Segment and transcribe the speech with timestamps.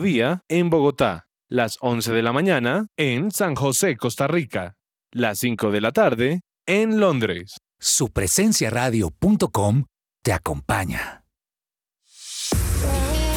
[0.00, 4.74] día en Bogotá, las 11 de la mañana en San José, Costa Rica,
[5.12, 7.56] las 5 de la tarde en Londres.
[7.78, 9.84] Supresenciaradio.com
[10.22, 11.24] te acompaña.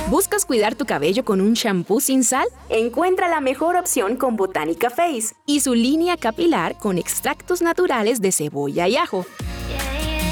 [0.09, 2.45] ¿Buscas cuidar tu cabello con un shampoo sin sal?
[2.69, 8.33] Encuentra la mejor opción con Botánica Face y su línea capilar con extractos naturales de
[8.33, 9.25] cebolla y ajo.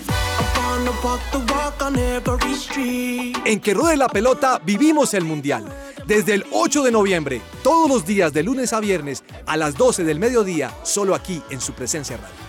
[3.45, 5.65] En que ruede la pelota vivimos el mundial.
[6.07, 10.05] Desde el 8 de noviembre, todos los días de lunes a viernes a las 12
[10.05, 12.44] del mediodía, solo aquí en su presencia radio.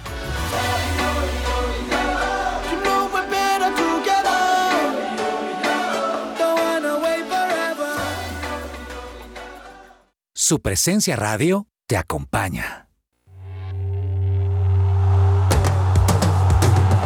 [10.48, 12.88] Su presencia radio te acompaña.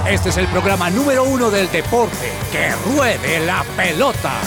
[0.05, 2.33] Este es el programa número uno del deporte.
[2.51, 4.41] Que ruede la pelota.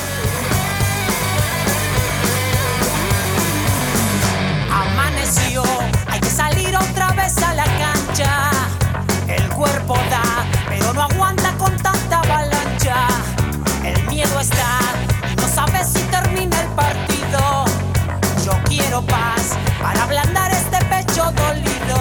[19.00, 21.98] Para ablandar este pecho dolido.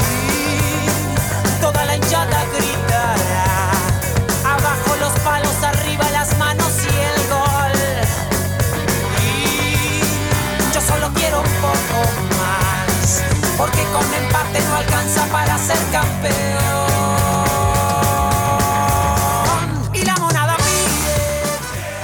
[0.00, 3.70] Y toda la hinchada gritará.
[4.42, 7.78] Abajo los palos, arriba las manos y el gol.
[9.22, 12.00] Y yo solo quiero un poco
[12.38, 13.22] más.
[13.58, 16.87] Porque con empate no alcanza para ser campeón.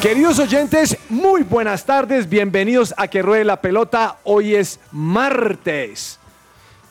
[0.05, 4.19] Queridos oyentes, muy buenas tardes, bienvenidos a Que Ruede la Pelota.
[4.25, 6.21] Hoy es martes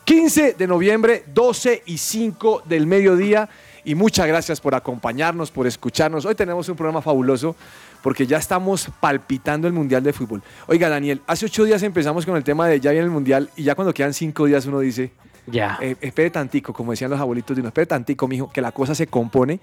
[0.06, 3.48] 15 de noviembre, 12 y 5 del mediodía.
[3.86, 6.26] Y muchas gracias por acompañarnos, por escucharnos.
[6.26, 7.56] Hoy tenemos un programa fabuloso
[8.02, 10.42] porque ya estamos palpitando el Mundial de Fútbol.
[10.66, 13.62] Oiga, Daniel, hace ocho días empezamos con el tema de ya viene el Mundial y
[13.62, 15.12] ya cuando quedan cinco días uno dice,
[15.46, 15.78] Ya.
[15.80, 18.96] eh, espere tantico, como decían los abuelitos de uno, espere tantico, mijo, que la cosa
[18.96, 19.60] se compone.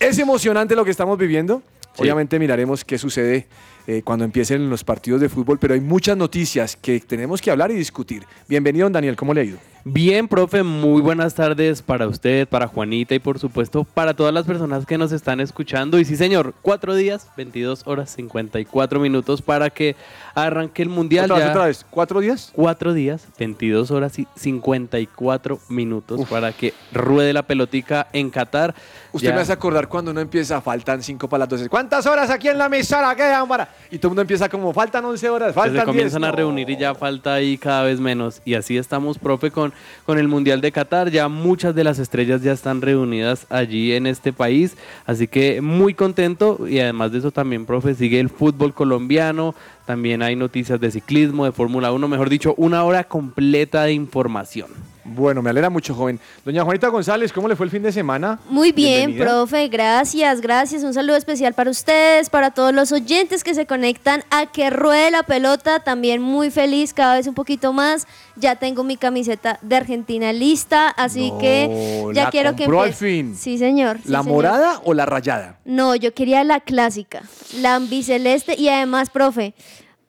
[0.00, 1.62] Es emocionante lo que estamos viviendo.
[1.94, 2.02] Sí.
[2.02, 3.46] Obviamente miraremos qué sucede
[3.86, 7.70] eh, cuando empiecen los partidos de fútbol, pero hay muchas noticias que tenemos que hablar
[7.70, 8.24] y discutir.
[8.48, 9.58] Bienvenido, Daniel, ¿cómo le ha ido?
[9.84, 14.44] Bien, profe, muy buenas tardes para usted, para Juanita y por supuesto para todas las
[14.44, 15.98] personas que nos están escuchando.
[15.98, 19.96] Y sí, señor, cuatro días, 22 horas 54 minutos para que
[20.34, 21.30] arranque el mundial.
[21.30, 21.50] Otra ya.
[21.50, 22.52] otra vez, ¿cuatro días?
[22.54, 28.74] Cuatro días, 22 horas y 54 minutos para que ruede la pelotica en Qatar.
[29.12, 31.70] Usted Ya- me hace acordar cuando uno empieza, faltan 5 para las 12.
[31.70, 33.70] ¿Cuántas horas aquí en la mesa la quedan para?
[33.90, 36.32] Y todo el mundo empieza como, faltan 11 horas, faltan se comienzan 10.
[36.32, 38.42] a reunir y ya falta ahí cada vez menos.
[38.44, 39.69] Y así estamos, profe, con,
[40.06, 41.10] con el Mundial de Qatar.
[41.10, 44.76] Ya muchas de las estrellas ya están reunidas allí en este país.
[45.06, 46.66] Así que muy contento.
[46.68, 49.54] Y además de eso también, profe, sigue el fútbol colombiano.
[49.86, 52.08] También hay noticias de ciclismo, de Fórmula 1.
[52.08, 54.68] Mejor dicho, una hora completa de información.
[55.12, 56.20] Bueno, me alegra mucho, joven.
[56.44, 58.38] Doña Juanita González, ¿cómo le fue el fin de semana?
[58.48, 59.24] Muy bien, Bienvenida.
[59.24, 60.84] profe, gracias, gracias.
[60.84, 65.10] Un saludo especial para ustedes, para todos los oyentes que se conectan a que ruede
[65.10, 65.80] la pelota.
[65.80, 68.06] También muy feliz, cada vez un poquito más.
[68.36, 72.90] Ya tengo mi camiseta de Argentina lista, así que ya la quiero que compró al
[72.90, 73.04] empiece.
[73.06, 73.36] fin.
[73.36, 73.98] Sí, señor.
[74.04, 74.34] sí, ¿La señor.
[74.36, 75.58] morada o la rayada?
[75.64, 77.22] No, yo quería la clásica,
[77.58, 79.54] la ambiceleste y además, profe,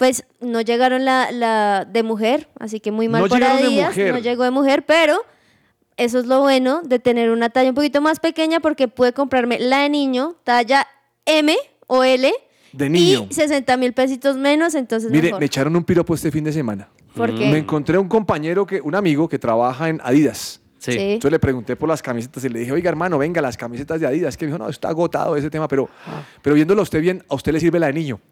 [0.01, 4.17] pues no llegaron la, la de mujer, así que muy mal No por Adidas, no
[4.17, 5.23] llegó de mujer, pero
[5.95, 9.59] eso es lo bueno de tener una talla un poquito más pequeña porque pude comprarme
[9.59, 10.87] la de niño, talla
[11.27, 11.55] M
[11.85, 12.33] o L
[12.73, 13.27] De niño.
[13.29, 15.39] y 60 mil pesitos menos, entonces Mire, mejor.
[15.39, 16.89] me echaron un piropo este fin de semana.
[17.15, 17.51] ¿Por qué?
[17.51, 20.61] Me encontré un compañero, que, un amigo que trabaja en Adidas.
[20.81, 20.97] Sí.
[20.97, 24.07] Entonces le pregunté por las camisetas y le dije, oiga hermano, venga, las camisetas de
[24.07, 24.35] Adidas.
[24.35, 25.87] Que me dijo, no, está agotado ese tema, pero,
[26.41, 28.19] pero viéndolo a usted bien, a usted le sirve la de niño.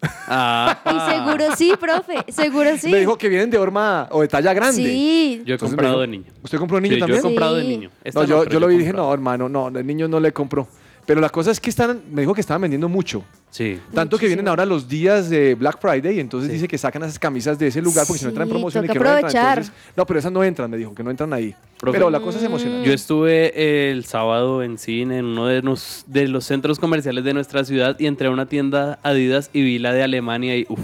[0.90, 2.90] Y seguro sí, profe, seguro sí.
[2.90, 4.82] Me dijo que vienen de horma o de talla grande.
[4.82, 5.42] Sí.
[5.44, 6.32] Yo he Entonces comprado dijo, de niño.
[6.42, 7.22] ¿Usted compró de niño Sí, yo he también?
[7.22, 7.90] comprado de niño.
[8.02, 10.08] Esta No, yo, no, pero yo lo vi y dije, no, hermano, no, el niño
[10.08, 10.66] no le compró.
[11.06, 13.24] Pero la cosa es que están, me dijo que estaban vendiendo mucho.
[13.50, 13.80] Sí.
[13.92, 17.18] Tanto que vienen ahora los días de Black Friday y entonces dice que sacan esas
[17.18, 19.16] camisas de ese lugar porque si no entran en promoción y que no entran.
[19.16, 19.58] aprovechar.
[19.58, 21.52] Entonces, no, pero esas no entran, me dijo, que no entran ahí.
[21.78, 22.86] Profe, Pero la cosa es emocionante.
[22.86, 27.34] Yo estuve el sábado en cine en uno de, nos- de los centros comerciales de
[27.34, 30.78] nuestra ciudad y entré a una tienda Adidas y vi la de Alemania y uff,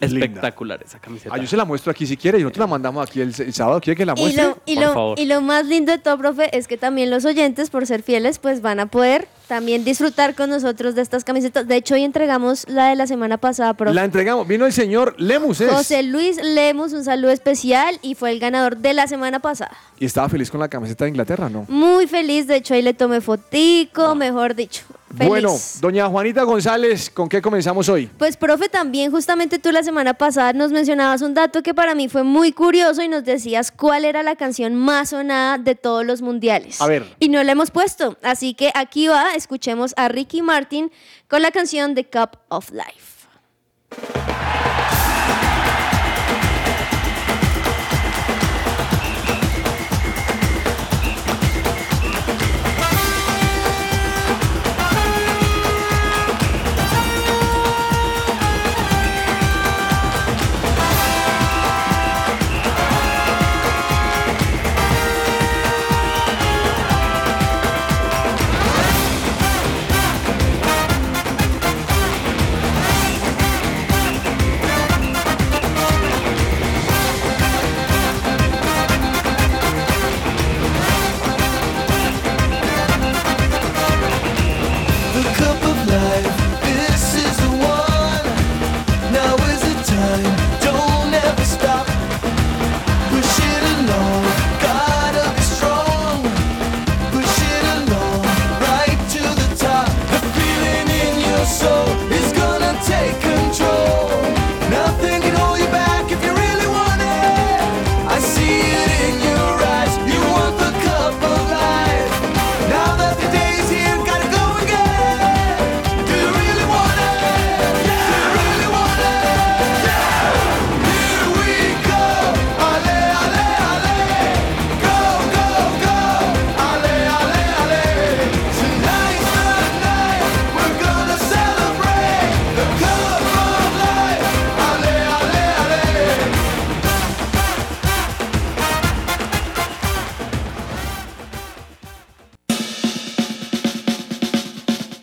[0.00, 1.34] espectacular esa camiseta.
[1.34, 3.52] Ah, yo se la muestro aquí si quiere y nosotros la mandamos aquí el, el
[3.54, 3.80] sábado.
[3.80, 4.44] ¿Quiere que la Y muestre?
[4.44, 7.70] lo, y, lo, y lo más lindo de todo, profe, es que también los oyentes,
[7.70, 11.66] por ser fieles, pues van a poder también disfrutar con nosotros de estas camisetas.
[11.66, 13.92] De hecho, hoy entregamos la de la semana pasada, profe.
[13.92, 14.46] La entregamos.
[14.46, 18.76] Vino el señor Lemus es, José Luis Lemus, un saludo especial y fue el ganador
[18.76, 19.76] de la semana pasada.
[19.98, 21.66] y estaba feliz con la camiseta de Inglaterra, ¿no?
[21.68, 24.82] Muy feliz, de hecho ahí le tomé fotico, mejor dicho.
[25.10, 25.28] Feliz.
[25.28, 28.08] Bueno, doña Juanita González, ¿con qué comenzamos hoy?
[28.16, 32.08] Pues profe, también justamente tú la semana pasada nos mencionabas un dato que para mí
[32.08, 36.22] fue muy curioso y nos decías cuál era la canción más sonada de todos los
[36.22, 36.80] mundiales.
[36.80, 37.04] A ver.
[37.18, 40.92] Y no la hemos puesto, así que aquí va, escuchemos a Ricky Martin
[41.28, 44.49] con la canción The Cup of Life.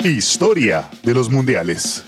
[0.08, 2.06] Historia de los mundiales.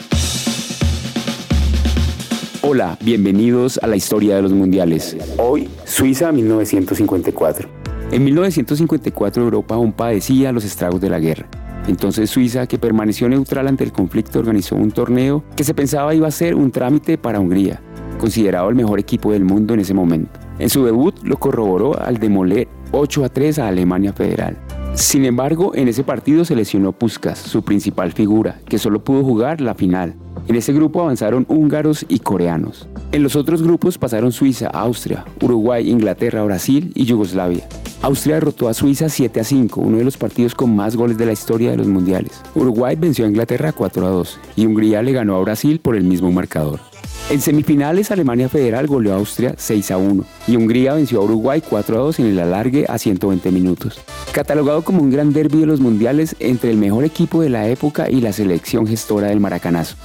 [2.61, 5.17] Hola, bienvenidos a la historia de los mundiales.
[5.37, 7.67] Hoy, Suiza 1954.
[8.11, 11.49] En 1954 Europa aún padecía los estragos de la guerra.
[11.87, 16.29] Entonces Suiza, que permaneció neutral ante el conflicto, organizó un torneo que se pensaba iba
[16.29, 17.81] a ser un trámite para Hungría.
[18.17, 20.39] considerado el mejor equipo del mundo en ese momento.
[20.57, 24.57] En su debut lo corroboró al demoler 8 a 3 a Alemania Federal.
[24.99, 29.61] Sin embargo, en ese partido se lesionó Puskas, su principal figura, que solo pudo jugar
[29.61, 30.13] la final.
[30.49, 32.85] En ese grupo avanzaron húngaros y coreanos.
[33.13, 37.65] En los otros grupos pasaron Suiza, Austria, Uruguay, Inglaterra, Brasil y Yugoslavia.
[38.01, 41.25] Austria derrotó a Suiza 7 a 5, uno de los partidos con más goles de
[41.25, 42.41] la historia de los mundiales.
[42.53, 46.03] Uruguay venció a Inglaterra 4 a 2 y Hungría le ganó a Brasil por el
[46.03, 46.88] mismo marcador.
[47.29, 51.61] En semifinales, Alemania Federal goleó a Austria 6 a 1 y Hungría venció a Uruguay
[51.67, 54.01] 4 a 2 en el alargue a 120 minutos.
[54.31, 58.09] Catalogado como un gran derbi de los mundiales entre el mejor equipo de la época
[58.09, 59.95] y la selección gestora del Maracanazo.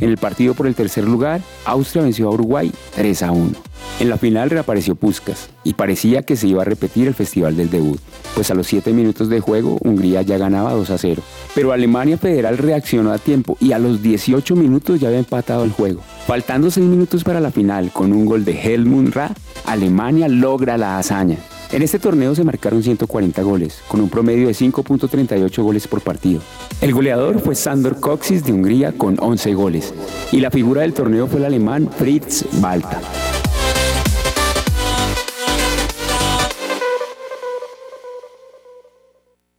[0.00, 3.52] En el partido por el tercer lugar, Austria venció a Uruguay 3 a 1.
[3.98, 7.70] En la final reapareció Puskas y parecía que se iba a repetir el festival del
[7.70, 7.98] debut,
[8.34, 11.22] pues a los 7 minutos de juego Hungría ya ganaba 2 a 0.
[11.54, 15.72] Pero Alemania Federal reaccionó a tiempo y a los 18 minutos ya había empatado el
[15.72, 16.02] juego.
[16.26, 19.32] Faltando 6 minutos para la final con un gol de Helmut Ra,
[19.64, 21.38] Alemania logra la hazaña.
[21.72, 26.40] En este torneo se marcaron 140 goles, con un promedio de 5.38 goles por partido.
[26.80, 29.92] El goleador fue Sandor Coxis de Hungría con 11 goles,
[30.30, 33.00] y la figura del torneo fue el alemán Fritz Walter.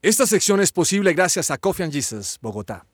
[0.04, 2.86] Esta sección es posible gracias a Coffee and Jesus, Bogotá.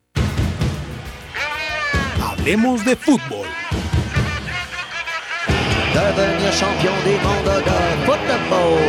[2.22, 3.45] Hablemos de fútbol.
[5.93, 7.72] Devenir champion du monde de
[8.05, 8.79] football.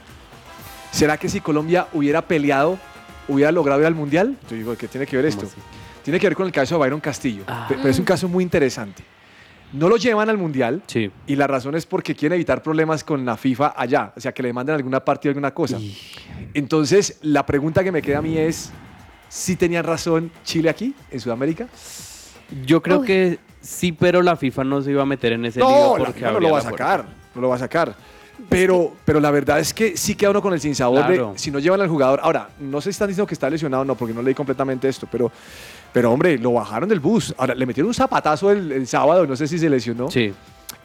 [0.91, 2.77] ¿será que si Colombia hubiera peleado,
[3.27, 4.37] hubiera logrado ir al Mundial?
[4.51, 5.47] Yo digo, ¿qué tiene que ver esto?
[6.09, 7.67] Tiene que ver con el caso de Byron Castillo, Ah.
[7.69, 9.03] pe- pero es un caso muy interesante.
[9.73, 11.11] No lo llevan al Mundial Sí.
[11.27, 14.41] y la razón es porque quieren evitar problemas con la FIFA allá, o sea, que
[14.41, 15.77] le manden alguna partida alguna cosa.
[16.55, 18.71] Entonces, la pregunta que me queda a mí es,
[19.27, 21.67] ¿si tenían razón Chile aquí, en Sudamérica?
[22.65, 23.05] Yo creo Uy.
[23.05, 26.05] que sí, pero la FIFA no se iba a meter en ese lío No, la
[26.05, 27.93] porque FIFA no lo va a la sacar, no lo va a sacar.
[28.47, 31.31] Pero, pero la verdad es que sí queda uno con el sinsabor Claro.
[31.33, 32.19] de si no llevan al jugador.
[32.23, 34.87] Ahora, no sé si están diciendo que está lesionado o no, porque no leí completamente
[34.87, 35.31] esto, pero,
[35.91, 37.33] pero hombre, lo bajaron del bus.
[37.37, 40.09] Ahora, le metieron un zapatazo el, el sábado, no sé si se lesionó.
[40.09, 40.33] Sí.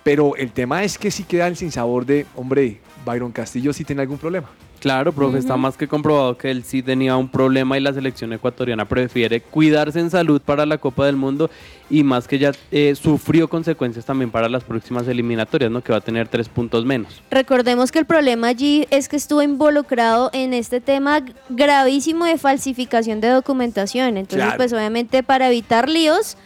[0.05, 4.03] Pero el tema es que sí queda el sinsabor de, hombre, Byron Castillo sí tiene
[4.03, 4.49] algún problema.
[4.81, 8.35] Claro, profe, está más que comprobado que él sí tenía un problema y la selección
[8.35, 11.49] ecuatoriana prefiere cuidarse en salud para la Copa del Mundo
[11.89, 15.81] y más que ya eh, sufrió consecuencias también para las próximas eliminatorias, ¿no?
[15.83, 17.23] Que va a tener tres puntos menos.
[17.31, 23.23] Recordemos que el problema allí es que estuvo involucrado en este tema gravísimo de falsificación
[23.23, 24.19] de documentación.
[24.19, 24.59] Entonces, Claro.
[24.59, 26.37] pues obviamente para evitar líos,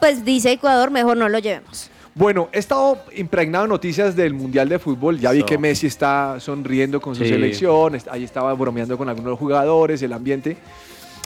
[0.00, 1.90] pues dice Ecuador, mejor no lo llevemos.
[2.14, 5.18] Bueno, he estado impregnado de noticias del Mundial de Fútbol.
[5.18, 7.30] Ya vi que Messi está sonriendo con su Sí.
[7.30, 7.96] selección.
[8.10, 10.56] Ahí estaba bromeando con algunos jugadores, el ambiente.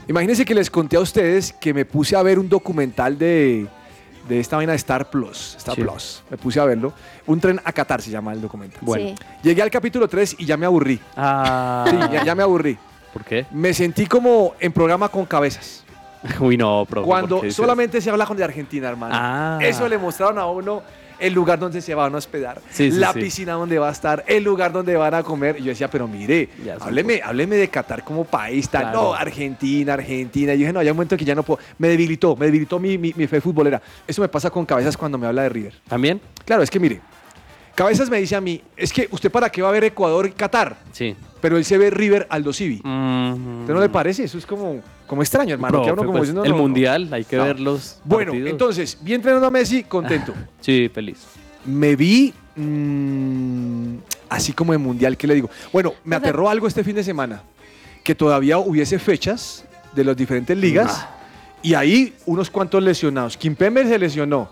[0.06, 3.66] Imagínense que les conté a ustedes que me puse a ver un documental de,
[4.28, 5.56] de esta vaina de Star Plus.
[5.58, 5.82] Star Sí.
[5.82, 6.22] Plus.
[6.30, 6.92] Me puse a verlo.
[7.26, 8.78] Un tren a Qatar se llama el documental.
[8.82, 9.08] Bueno.
[9.08, 9.14] Sí.
[9.42, 11.00] Llegué al capítulo 3 y ya me aburrí.
[11.16, 12.78] Ah, Sí, ya, ya me aburrí.
[13.12, 13.46] ¿Por qué?
[13.50, 15.82] Me sentí como en programa con cabezas.
[16.40, 17.04] Uy, no, profe.
[17.04, 19.14] ¿por Cuando solamente se habla con de Argentina, hermano.
[19.16, 19.58] Ah.
[19.62, 20.82] Eso le mostraron a uno
[21.18, 23.20] el lugar donde se van a hospedar, Sí, sí, la sí.
[23.20, 25.56] piscina donde va a estar, el lugar donde van a comer.
[25.58, 28.82] Y yo decía, pero mire, hábleme, hábleme de Qatar como país, tal.
[28.82, 29.02] Claro.
[29.02, 30.52] No, Argentina, Argentina.
[30.52, 31.58] Y dije, no, hay un momento que ya no puedo.
[31.78, 33.80] Me debilitó, me debilitó mi, mi, mi fe futbolera.
[34.06, 35.74] Eso me pasa con cabezas cuando me habla de River.
[35.88, 36.20] ¿También?
[36.44, 37.00] Claro, es que mire,
[37.74, 40.32] cabezas me dice a mí, es que usted para qué va a ver Ecuador y
[40.32, 41.16] Qatar, Sí.
[41.46, 42.80] Pero él se ve River Aldo Civi.
[42.82, 43.60] Mm.
[43.60, 44.24] ¿Usted no le parece?
[44.24, 45.80] Eso es como, como extraño, hermano.
[45.80, 46.62] uno como pues, diciendo, el no, no.
[46.64, 47.44] mundial, hay que No.
[47.44, 48.50] ver los Bueno, partidos.
[48.50, 50.34] entonces, vi entrenando a Messi, contento.
[50.60, 51.18] Sí, feliz.
[51.64, 53.94] Me vi mm,
[54.28, 55.48] así como en mundial, ¿qué le digo?
[55.72, 57.42] Bueno, me aterró algo este fin de semana,
[58.02, 61.06] que todavía hubiese fechas de las diferentes ligas
[61.62, 63.36] y ahí unos cuantos lesionados.
[63.36, 64.48] Kimpembe se lesionó.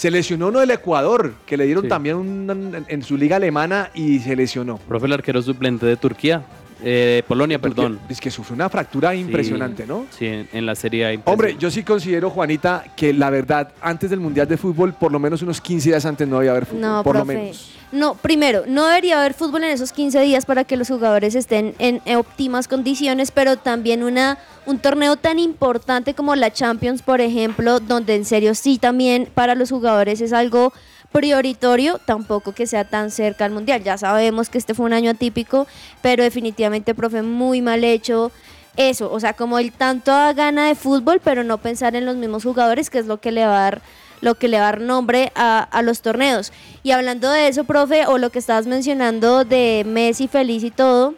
[0.00, 1.90] Se lesionó uno del Ecuador, que le dieron Sí.
[1.90, 4.78] también un- en, en su liga alemana y se lesionó.
[4.78, 6.42] Profe, el arquero suplente de Turquía.
[6.82, 8.00] Eh, Polonia, perdón.
[8.08, 10.06] Es que sufrió una fractura impresionante, ¿no?
[10.08, 11.30] Sí, en, la Serie A.
[11.30, 15.18] Hombre, yo sí considero, Juanita, que la verdad, antes del Mundial de Fútbol, por lo
[15.18, 16.80] menos unos 15 días antes no había haber fútbol.
[16.80, 17.38] No, por lo profe.
[17.38, 17.74] menos.
[17.92, 21.74] No, primero, no debería haber fútbol en esos 15 días para que los jugadores estén
[21.78, 27.80] en óptimas condiciones, pero también una, un torneo tan importante como la Champions, por ejemplo,
[27.80, 30.72] donde en serio sí también para los jugadores es algo
[31.10, 33.82] prioritorio, tampoco que sea tan cerca al Mundial.
[33.82, 35.66] Ya sabemos que este fue un año atípico,
[36.02, 38.30] pero definitivamente, profe, muy mal hecho.
[38.76, 42.16] Eso, o sea, como el tanto a gana de fútbol, pero no pensar en los
[42.16, 43.82] mismos jugadores, que es lo que le va a dar
[44.20, 46.52] lo que le va a dar nombre a, a los torneos.
[46.82, 51.14] Y hablando de eso, profe, o lo que estabas mencionando de Messi feliz y todo,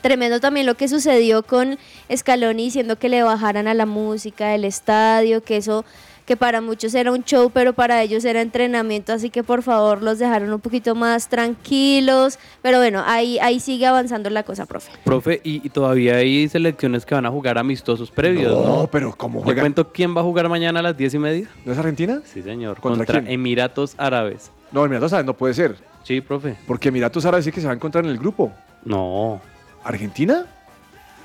[0.00, 1.78] tremendo también lo que sucedió con
[2.14, 5.84] Scaloni diciendo que le bajaran a la música del estadio, que eso
[6.32, 10.02] que para muchos era un show, pero para ellos era entrenamiento, así que por favor
[10.02, 14.90] los dejaron un poquito más tranquilos, pero bueno, ahí, ahí sigue avanzando la cosa, profe.
[15.04, 18.76] Profe, y, y todavía hay selecciones que van a jugar amistosos previos, ¿no?
[18.82, 19.62] No, pero ¿cómo ¿Le juegan?
[19.64, 21.48] cuento quién va a jugar mañana a las diez y media?
[21.66, 22.22] ¿No es Argentina?
[22.24, 22.80] Sí, señor.
[22.80, 23.30] ¿Contra Contra, quién?
[23.30, 24.50] Emiratos Árabes.
[24.70, 25.76] No, Emiratos Árabes no puede ser.
[26.04, 26.56] Sí, profe.
[26.66, 28.50] Porque Emiratos Árabes sí que se va a encontrar en el grupo.
[28.86, 29.42] No.
[29.84, 30.46] ¿Argentina?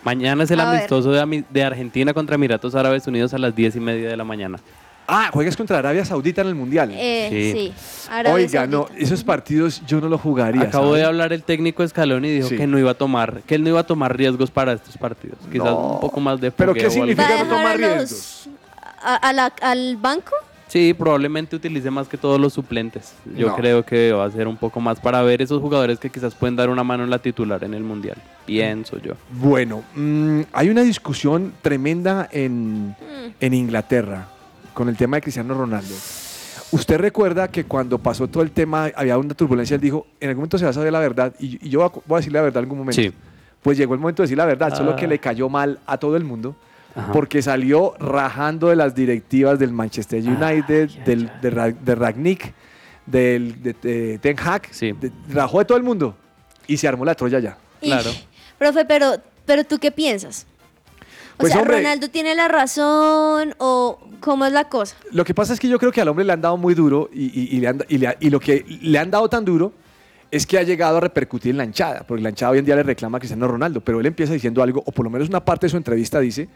[0.04, 3.76] Mañana es el A amistoso de, de Argentina contra Emiratos Árabes Unidos a las diez
[3.78, 4.60] y media de la mañana.
[5.10, 6.92] Ah, juegas contra Arabia Saudita en el Mundial.
[6.94, 7.74] Eh, Sí.
[8.32, 10.64] Oiga, no, esos partidos yo no los jugaría.
[10.64, 12.58] Acabo de hablar el técnico Scaloni y dijo Sí.
[12.58, 15.38] que no iba a tomar, que él no iba a tomar riesgos para estos partidos.
[15.52, 15.94] Quizás No.
[15.94, 18.50] un poco más de ¿Pero qué significa ¿Va a no tomar riesgos?
[19.02, 20.32] a- a la- al banco?
[20.68, 23.14] Sí, probablemente utilice más que todos los suplentes.
[23.38, 23.56] Yo No.
[23.56, 26.58] creo que va a ser un poco más para ver esos jugadores que quizás pueden
[26.58, 28.18] dar una mano en la titular en el Mundial.
[28.46, 29.14] Pienso yo.
[29.32, 32.94] Bueno, mm, hay una discusión tremenda en,
[33.40, 34.28] en Inglaterra
[34.78, 35.96] con el tema de Cristiano Ronaldo.
[36.70, 40.42] Usted recuerda que cuando pasó todo el tema, había una turbulencia, él dijo, en algún
[40.42, 42.60] momento se va a saber la verdad, y, y yo voy a, decir la verdad
[42.60, 43.02] en algún momento.
[43.02, 43.12] Sí.
[43.64, 44.96] Pues llegó el momento de decir la verdad, solo Ah.
[44.96, 46.56] que le cayó mal a todo el mundo,
[46.96, 47.12] Ajá.
[47.12, 52.54] porque salió rajando de las directivas del Manchester United, del, de, Ra- de Ragnick,
[53.08, 54.92] del de, de Ten Hag, Sí.
[54.92, 56.16] de- rajó de todo el mundo,
[56.68, 57.58] y se armó la Troya ya.
[57.82, 58.12] Claro.
[58.60, 60.46] Profe, pero, pero ¿tú qué piensas?
[61.38, 64.96] O Pues, sea, hombre- ¿Ronaldo tiene la razón o cómo es la cosa?
[65.12, 67.10] Lo que pasa es que yo creo que al hombre le han dado muy duro
[67.14, 69.72] y, y- y le han- le y lo que le han dado tan duro
[70.32, 72.76] es que ha llegado a repercutir en la hinchada, porque la hinchada hoy en día
[72.76, 75.46] le reclama a Cristiano Ronaldo, pero él empieza diciendo algo, o por lo menos una
[75.46, 76.50] parte de su entrevista dice,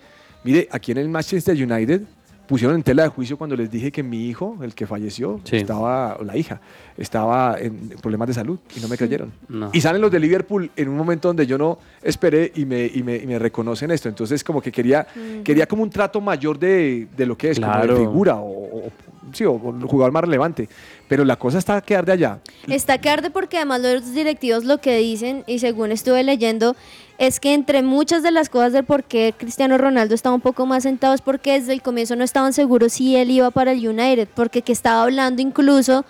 [0.44, 2.02] mire, aquí en el Manchester United
[2.52, 5.56] pusieron en tela de juicio cuando les dije que mi hijo, el que falleció, Sí.
[5.56, 6.60] estaba, o la hija,
[6.98, 9.32] estaba en problemas de salud y no me creyeron.
[9.48, 9.70] No.
[9.72, 13.04] Y salen los de Liverpool en un momento donde yo no esperé y me, y
[13.04, 14.10] me, y me reconocen esto.
[14.10, 15.08] Entonces, como que quería,
[15.46, 18.92] quería como un trato mayor de, de lo que es, como de figura o, o-
[19.32, 20.68] sí, o, jugador más relevante.
[21.08, 22.40] Pero la cosa está a quedar de allá.
[22.68, 26.76] Está que arde porque además los directivos lo que dicen, y según estuve leyendo,
[27.22, 30.66] es que entre muchas de las cosas del por qué Cristiano Ronaldo estaba un poco
[30.66, 33.88] más sentado es porque desde el comienzo no estaban seguros si él iba para el
[33.88, 36.04] United, porque que estaba hablando incluso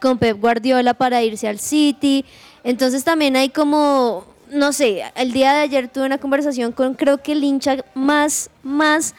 [0.00, 2.24] con Pep Guardiola para irse al City.
[2.62, 7.18] Entonces también hay como, no sé, el día de ayer tuve una conversación con creo
[7.18, 9.14] que el hincha más, más,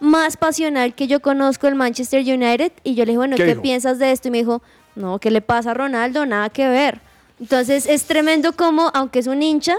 [0.00, 3.54] más pasional que yo conozco el Manchester United y yo le dije, bueno, ¿Qué ¿qué,
[3.54, 4.26] piensas de esto?
[4.26, 4.62] Y me dijo,
[4.96, 6.26] no, ¿qué le pasa a Ronaldo?
[6.26, 7.00] Nada que ver.
[7.38, 9.76] Entonces es tremendo como, aunque es un hincha,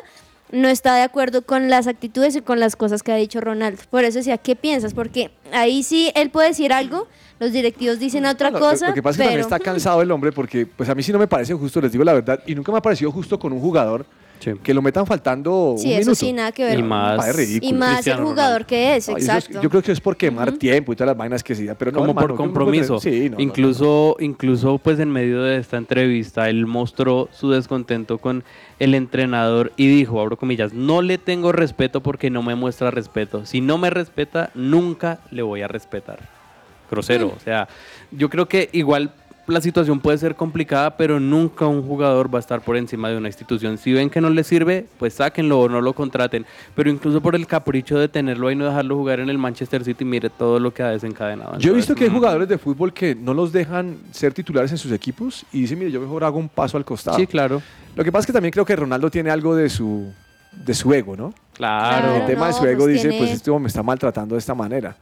[0.52, 3.82] no está de acuerdo con las actitudes y con las cosas que ha dicho Ronaldo.
[3.90, 4.94] Por eso decía, ¿qué piensas?
[4.94, 7.08] Porque ahí sí él puede decir algo,
[7.40, 10.02] los directivos dicen otra Bueno, lo- cosa, Lo que pasa es que también está cansado
[10.02, 12.40] el hombre porque pues a mí sí no me parece justo, les digo la verdad,
[12.48, 14.06] y nunca me ha parecido justo con un jugador
[14.40, 14.52] Sí.
[14.64, 16.16] que lo metan faltando sí, un eso minuto.
[16.16, 16.80] sí, nada que ver.
[16.80, 17.70] Y más- ridículo.
[17.70, 18.68] Y más el jugador Ronaldo.
[18.68, 19.62] que es, No, y eso es- exacto.
[19.62, 21.98] yo creo que es por quemar tiempo y todas las vainas que sí, pero no,
[22.00, 23.00] como hermano, por compromiso.
[23.00, 23.44] Sí, no, no, no.
[23.44, 28.44] incluso, incluso pues en medio de esta entrevista, él mostró su descontento con
[28.80, 33.46] el entrenador y dijo, abro comillas, no le tengo respeto porque no me muestra respeto.
[33.46, 36.20] Si no me respeta, nunca le voy a respetar.
[36.90, 37.28] Grosero.
[37.28, 37.32] Mm.
[37.38, 37.68] O sea,
[38.12, 39.12] yo creo que igual
[39.52, 43.18] la situación puede ser complicada, pero nunca un jugador va a estar por encima de
[43.18, 43.78] una institución.
[43.78, 46.46] Si ven que no le sirve, pues sáquenlo o no lo contraten.
[46.76, 49.84] Pero incluso por el capricho de tenerlo ahí y no dejarlo jugar en el Manchester
[49.84, 51.58] City, mire todo lo que ha desencadenado.
[51.60, 54.72] Yo he visto que hay mm, jugadores de fútbol que no los dejan ser titulares
[54.72, 57.18] en sus equipos y dicen, mire, yo mejor hago un paso al costado.
[57.18, 57.62] Sí, claro.
[57.96, 60.12] Lo que pasa es que también creo que Ronaldo tiene algo de su,
[60.52, 61.34] de su ego, ¿no?
[61.54, 62.16] Claro.
[62.16, 64.40] el tema de su ego pues dice, tiene- pues este hombre me está maltratando de
[64.40, 64.96] esta manera.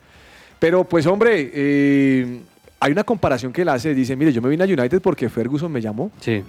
[0.60, 2.40] Pero pues hombre, eh,
[2.80, 5.72] hay una comparación que él hace, dice, mire, yo me vine a United porque Ferguson
[5.72, 6.44] me llamó, Sí,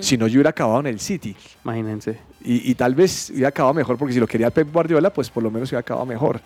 [0.00, 1.36] si no yo hubiera acabado en el City.
[1.64, 2.18] imagínense.
[2.44, 5.42] Y, y tal vez hubiera acabado mejor, porque si lo quería Pep Guardiola, pues por
[5.42, 6.40] lo menos hubiera acabado mejor.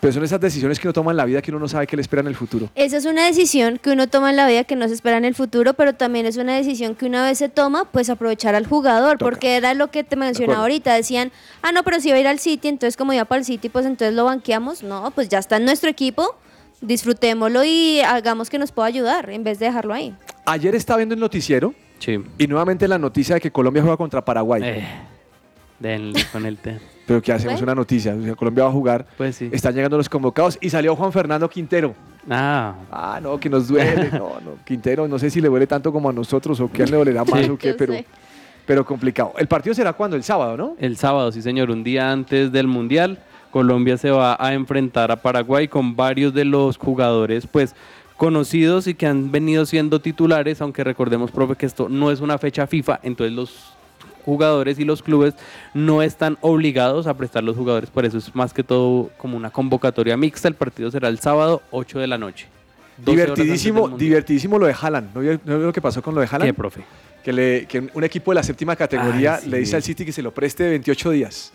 [0.00, 1.94] Pero son esas decisiones que uno toma en la vida que uno no sabe qué
[1.94, 2.68] le espera en el futuro.
[2.74, 5.24] Esa es una decisión que uno toma en la vida que no se espera en
[5.24, 8.66] el futuro, pero también es una decisión que una vez se toma, pues aprovechar al
[8.66, 9.30] jugador, Toca.
[9.30, 10.92] porque era lo que te mencionaba ahorita.
[10.94, 11.30] Decían,
[11.62, 13.68] ah, no, pero si va a ir al City, entonces como iba para el City,
[13.68, 14.82] pues entonces lo banqueamos.
[14.82, 16.36] No, pues ya está en nuestro equipo,
[16.82, 20.14] disfrutémoslo y hagamos que nos pueda ayudar en vez de dejarlo ahí.
[20.44, 22.18] Ayer estaba viendo el noticiero Sí.
[22.36, 24.60] Y nuevamente la noticia de que Colombia juega contra Paraguay.
[24.64, 24.84] Eh,
[25.78, 26.80] denle con el té.
[27.06, 27.64] Pero que hacemos Bueno.
[27.66, 28.12] una noticia.
[28.14, 29.06] o sea, Colombia va a jugar.
[29.16, 29.48] Pues sí.
[29.52, 30.58] Están llegando los convocados.
[30.60, 31.94] Y salió Juan Fernando Quintero.
[32.28, 32.74] Ah.
[32.90, 34.10] Ah, no, que nos duele.
[34.12, 34.56] No, no.
[34.64, 36.96] Quintero, no sé si le duele tanto como a nosotros o que a él le
[36.96, 37.50] dolerá más Sí.
[37.52, 37.94] o qué, pero,
[38.66, 39.34] pero complicado.
[39.38, 40.16] El partido será cuando?
[40.16, 40.74] El sábado, ¿no?
[40.80, 43.18] El sábado, sí señor, un día antes del Mundial,
[43.52, 47.76] Colombia se va a enfrentar a Paraguay con varios de los jugadores, pues
[48.16, 52.38] conocidos y que han venido siendo titulares, aunque recordemos, profe, que esto no es una
[52.38, 53.74] fecha FIFA, entonces los
[54.24, 55.34] jugadores y los clubes
[55.74, 59.50] no están obligados a prestar los jugadores, por eso es más que todo como una
[59.50, 62.46] convocatoria mixta, el partido será el sábado 8 de la noche.
[62.98, 65.14] 12 horas antes del Divertidísimo, divertidísimo lo de Haaland.
[65.14, 66.50] ¿No vio, no vio lo que pasó con lo de Haaland?
[66.50, 66.84] ¿Qué, profe?
[67.24, 69.50] Que, le, que un equipo de la séptima categoría Ay, sí.
[69.50, 71.52] le dice al City que se lo preste de 28 días.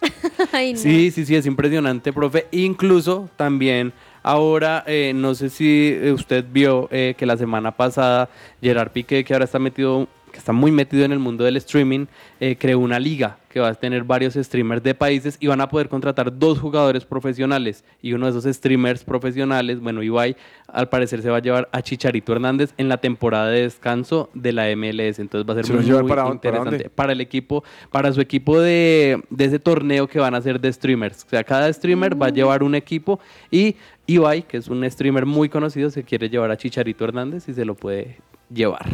[0.74, 2.46] Sí, sí, sí, es impresionante, profe.
[2.50, 8.28] Incluso también ahora, eh, no sé si usted vio eh, que la semana pasada
[8.60, 12.06] Gerard Piqué, que ahora está metido, que está muy metido en el mundo del streaming,
[12.40, 15.68] eh, creó una liga que va a tener varios streamers de países y van a
[15.68, 17.84] poder contratar dos jugadores profesionales.
[18.00, 20.36] Y uno de esos streamers profesionales, bueno, Ibai,
[20.68, 24.52] al parecer se va a llevar a Chicharito Hernández en la temporada de descanso de
[24.52, 25.18] la MLS.
[25.18, 26.90] Entonces va a ser ¿Se lo muy, muy para para interesante dónde?
[26.90, 30.72] para el equipo, para su equipo de, de ese torneo que van a hacer de
[30.72, 31.24] streamers.
[31.24, 33.18] O sea, cada streamer va a llevar un equipo
[33.50, 33.74] y
[34.06, 37.64] Ibai, que es un streamer muy conocido, se quiere llevar a Chicharito Hernández y se
[37.64, 38.18] lo puede
[38.52, 38.86] llevar.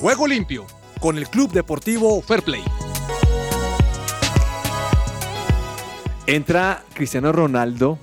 [0.00, 0.66] Juego limpio
[1.00, 2.62] con el Club Deportivo Fair Play.
[6.26, 7.98] Entra Cristiano Ronaldo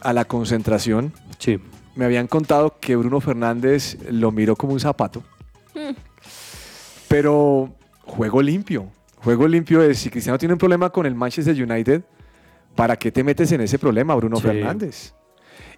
[0.00, 1.12] a la concentración.
[1.38, 1.58] Sí.
[1.94, 5.22] Me habían contado que Bruno Fernández lo miró como un zapato.
[7.08, 7.70] Pero
[8.04, 8.86] juego limpio.
[9.16, 12.02] Juego limpio es si Cristiano tiene un problema con el Manchester United,
[12.76, 14.42] ¿para qué te metes en ese problema, Bruno Sí.
[14.42, 15.12] Fernández?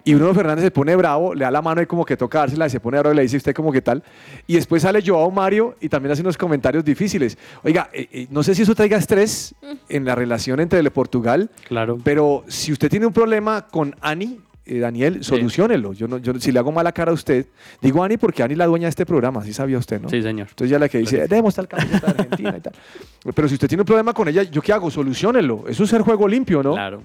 [0.03, 2.67] Y Bruno Fernández se pone bravo, le da la mano y como que toca dársela
[2.67, 4.03] y se pone bravo y le dice usted como que tal.
[4.47, 7.37] Y después sale Joao Mario y también hace unos comentarios difíciles.
[7.63, 9.53] Oiga, eh, eh, no sé si eso traiga estrés
[9.89, 11.97] en la relación entre el Portugal, Claro.
[12.03, 15.93] pero si usted tiene un problema con Ani, eh, Daniel, solucionelo.
[15.93, 17.47] Yo no, yo, si le hago mala cara a usted,
[17.81, 20.07] digo Ani porque Ani es la dueña de este programa, sí sabía usted, ¿no?
[20.09, 20.47] Sí, señor.
[20.49, 22.73] Entonces ya la que dice, debemos tal camiseta de Argentina y tal.
[23.35, 24.89] Pero si usted tiene un problema con ella, ¿yo qué hago?
[24.91, 25.65] Solucionelo.
[25.67, 26.73] Eso es ser juego limpio, ¿no?
[26.73, 27.01] Claro.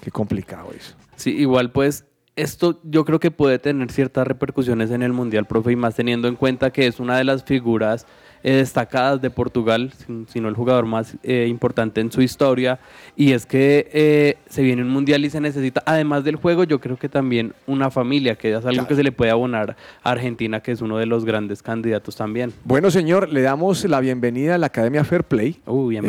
[0.00, 0.94] Qué complicado eso.
[1.16, 2.04] Sí, igual pues
[2.36, 6.28] esto yo creo que puede tener ciertas repercusiones en el Mundial, profe, y más teniendo
[6.28, 8.06] en cuenta que es una de las figuras
[8.42, 12.78] eh, destacadas de Portugal, si- si no el jugador más eh, importante en su historia,
[13.16, 16.78] y es que eh, se viene un Mundial y se necesita, además del juego, yo
[16.78, 20.60] creo que también una familia, que es algo que se le puede abonar a Argentina,
[20.60, 22.52] que es uno de los grandes candidatos también.
[22.64, 25.56] Bueno, señor, le damos la bienvenida a la Academia Fair Play,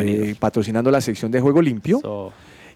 [0.06, 2.00] eh, patrocinando la sección de Juego Limpio.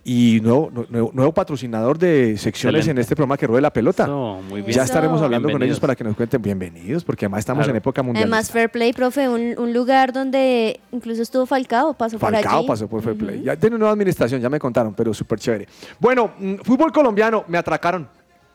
[0.04, 2.90] Y nuevo, nu- nuevo, nuevo patrocinador de secciones Excelente.
[2.90, 4.06] en este programa que ruede la pelota.
[4.08, 4.72] muy bien.
[4.76, 5.26] Ya estaremos Eso.
[5.26, 6.42] hablando con ellos para que nos cuenten.
[6.42, 7.70] Bienvenidos, porque además estamos Claro.
[7.70, 8.24] en época mundial.
[8.24, 12.66] Además, Fair Play, profe, un, un lugar donde incluso estuvo Falcao, pasó por Falcao allí.
[12.66, 13.42] pasó por Fair Play.
[13.44, 15.68] Ya tiene nueva administración, ya me contaron, pero súper chévere.
[16.00, 18.08] Bueno, mm, fútbol colombiano, me atracaron.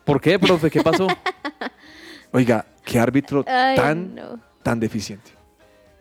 [0.04, 0.70] ¿Por qué, profe?
[0.70, 1.06] ¿Qué pasó?
[2.32, 4.38] Oiga, qué árbitro Ay, tan, no.
[4.62, 5.30] tan deficiente.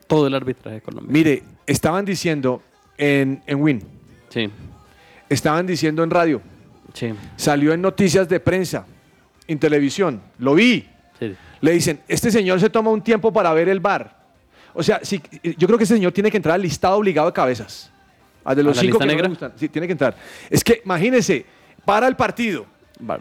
[0.07, 1.11] Todo el arbitraje colombiano.
[1.13, 2.61] Mire, estaban diciendo
[2.97, 3.81] en, en Win,
[4.29, 4.49] Sí,
[5.29, 6.41] estaban diciendo en radio,
[6.93, 8.85] sí, salió en noticias de prensa,
[9.47, 10.87] en televisión, lo vi.
[11.19, 11.35] sí.
[11.59, 14.15] Le dicen, este señor se toma un tiempo para ver el bar.
[14.75, 15.19] O sea, sí,
[15.57, 17.91] yo creo que ese señor tiene que entrar al listado obligado de cabezas.
[18.43, 19.23] Al de ¿A los la cinco que no negra?
[19.23, 19.53] le gustan.
[19.55, 20.15] Sí, tiene que entrar.
[20.51, 21.47] Es que, imagínense,
[21.83, 22.67] para el partido,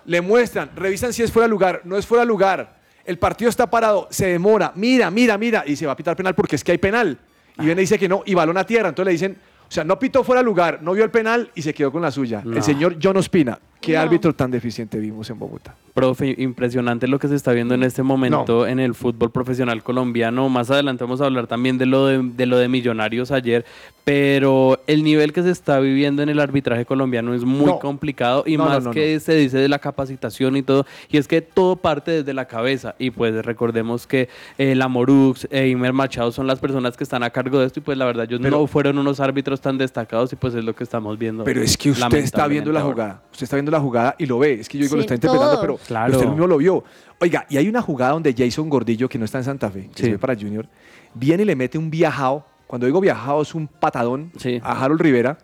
[0.05, 2.77] le muestran, revisan si es fuera de lugar, no es fuera de lugar.
[3.07, 6.35] El partido está parado, se demora, mira, mira, mira, y se va a pitar penal
[6.35, 7.17] porque es que hay penal.
[7.59, 8.91] Y viene y dice que no, y balón a tierra.
[8.91, 11.63] Entonces le dicen, o sea, no pitó fuera de lugar, no vio el penal y
[11.63, 12.43] se quedó con la suya.
[12.45, 12.57] No.
[12.57, 13.59] El señor John Ospina.
[13.87, 14.01] Qué No.
[14.01, 15.75] árbitro tan deficiente vimos en Bogotá.
[15.95, 20.49] Profe, impresionante lo que se está viendo en este momento en el fútbol profesional colombiano.
[20.51, 23.65] Más adelante vamos a hablar también de lo de, de lo de Millonarios ayer,
[24.05, 27.79] pero el nivel que se está viviendo en el arbitraje colombiano es muy No.
[27.79, 31.41] complicado y más no, que se dice de la capacitación y todo, y es que
[31.41, 36.31] todo parte desde la cabeza y pues recordemos que eh, la Morux e Imer Machado
[36.31, 38.59] son las personas que están a cargo de esto y pues la verdad ellos Pero-
[38.61, 41.43] no fueron unos árbitros tan destacados y pues es lo que estamos viendo.
[41.45, 43.23] Pero es que usted está viendo la jugada.
[43.33, 44.55] Usted está viendo la jugada y lo ve.
[44.61, 45.61] Es que yo digo, Sí, lo está interpretando, todo.
[45.61, 46.13] pero Claro.
[46.13, 46.85] usted mismo lo vio.
[47.21, 49.97] Oiga, y hay una jugada donde Jason Gordillo, que no está en Santa Fe, que
[49.99, 50.03] Sí.
[50.05, 50.67] se ve para Junior,
[51.15, 52.45] viene y le mete un viajado.
[52.67, 54.61] Cuando digo viajado es un patadón Sí.
[54.63, 55.39] a Harold Rivera.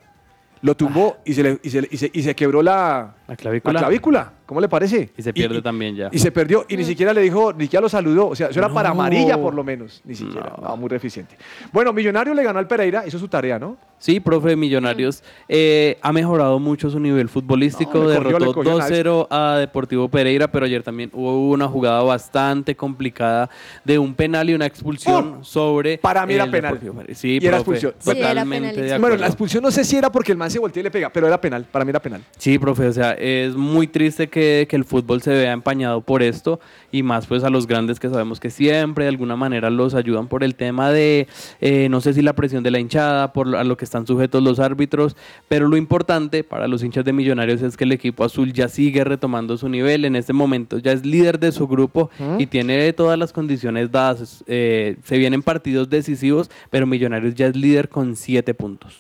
[0.61, 3.73] Lo tumbó y, se le- y, se, y se- y se quebró la, La clavícula.
[3.73, 4.33] la clavícula.
[4.53, 5.09] ¿Cómo le parece?
[5.17, 6.11] Y se pierde también ya.
[6.13, 8.29] Y se perdió y ni siquiera le dijo, ni siquiera lo saludó.
[8.29, 10.03] O sea, eso era para amarilla por lo menos.
[10.05, 10.53] Ni siquiera.
[10.61, 11.39] No, muy deficiente.
[11.73, 13.79] Bueno, Millonario le ganó al Pereira, hizo su tarea, ¿no?
[13.97, 18.89] Sí, profe de Millonarios eh, ha mejorado mucho su nivel futbolístico, No, derrotó cogió a
[18.89, 23.49] 2-0 a Deportivo Pereira, pero ayer también hubo una jugada bastante complicada
[23.85, 26.79] de un penal y una expulsión sobre Oh, Para mí era el penal.
[27.15, 27.95] Sí, y era expulsión.
[27.99, 29.01] Sí, era totalmente de penalísimo.
[29.01, 31.11] Bueno, la expulsión no sé si era porque el man se voltea y le pega,
[31.11, 31.65] pero era penal.
[31.71, 32.23] Para mí era penal.
[32.37, 36.23] Sí, profe, o sea, es muy triste que, que el fútbol se vea empañado por
[36.23, 39.95] esto y más pues a los grandes que sabemos que siempre de alguna manera los
[39.95, 41.27] ayudan por el tema de,
[41.61, 44.07] eh, no sé si la presión de la hinchada, por lo- a lo que están
[44.07, 45.17] sujetos los árbitros,
[45.49, 49.05] pero lo importante para los hinchas de Millonarios es que el equipo azul ya sigue
[49.05, 53.19] retomando su nivel, en este momento ya es líder de su grupo y tiene todas
[53.19, 58.55] las condiciones dadas, eh, se vienen partidos decisivos, pero Millonarios ya es líder con siete
[58.55, 58.99] puntos.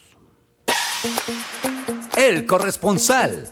[2.17, 3.49] El corresponsal.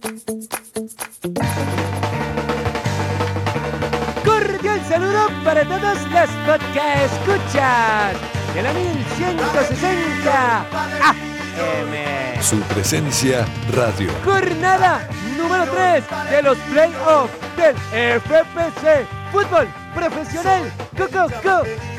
[5.45, 8.15] Para todos los podcast escuchas
[8.55, 12.43] de la 1160 AM.
[12.43, 14.11] Su presencia radio.
[14.25, 17.77] Jornada número 3 de los playoffs del
[18.21, 21.29] FPC Fútbol Profesional Coco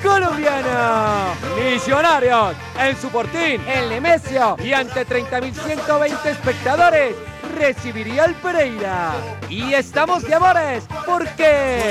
[0.03, 1.33] Colombiano.
[1.57, 7.15] Millonarios en su portín, en Nemesio y ante 30.120 espectadores
[7.51, 9.13] recibiría el Pereira.
[9.49, 11.89] Y estamos de amores porque...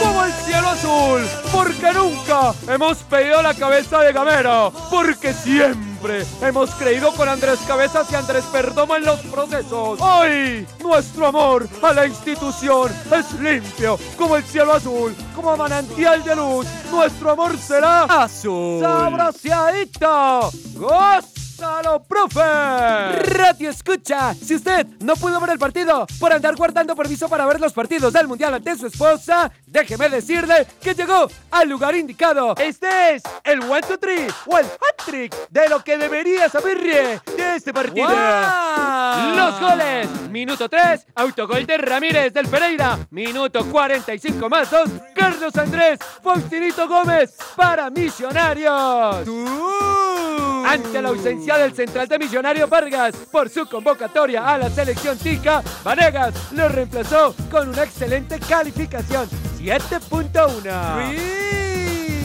[0.00, 6.70] Como el cielo azul, porque nunca hemos pedido la cabeza de Gamero, porque siempre hemos
[6.74, 9.98] creído con Andrés Cabezas y Andrés Perdomo en los procesos.
[10.00, 16.36] Hoy, nuestro amor a la institución es limpio, como el cielo azul, como manantial de
[16.36, 16.66] luz.
[16.90, 18.80] Nuestro amor será azul.
[18.82, 20.50] ¡Sabroseadito!
[21.56, 22.40] ¡Gózalo, profe!
[22.40, 27.60] Radio escucha, si usted no pudo ver el partido por andar guardando permiso para ver
[27.60, 32.56] los partidos del Mundial ante su esposa, déjeme decirle que llegó al lugar indicado.
[32.56, 37.20] Este es el one, two, three o el hat-trick de lo que debería saber de
[37.54, 38.08] este partido.
[39.36, 40.08] Los goles.
[40.30, 42.98] Minuto 3, autogol de Ramírez del Pereira.
[43.10, 49.28] Minuto 45 más 2, Carlos Andrés Faustinito Gómez para Millonarios.
[50.66, 55.62] Ante la ausencia del central de Millonarios Vargas por su convocatoria a la selección tica,
[55.84, 59.28] Vanegas lo reemplazó con una excelente calificación,
[59.58, 61.63] 7.1.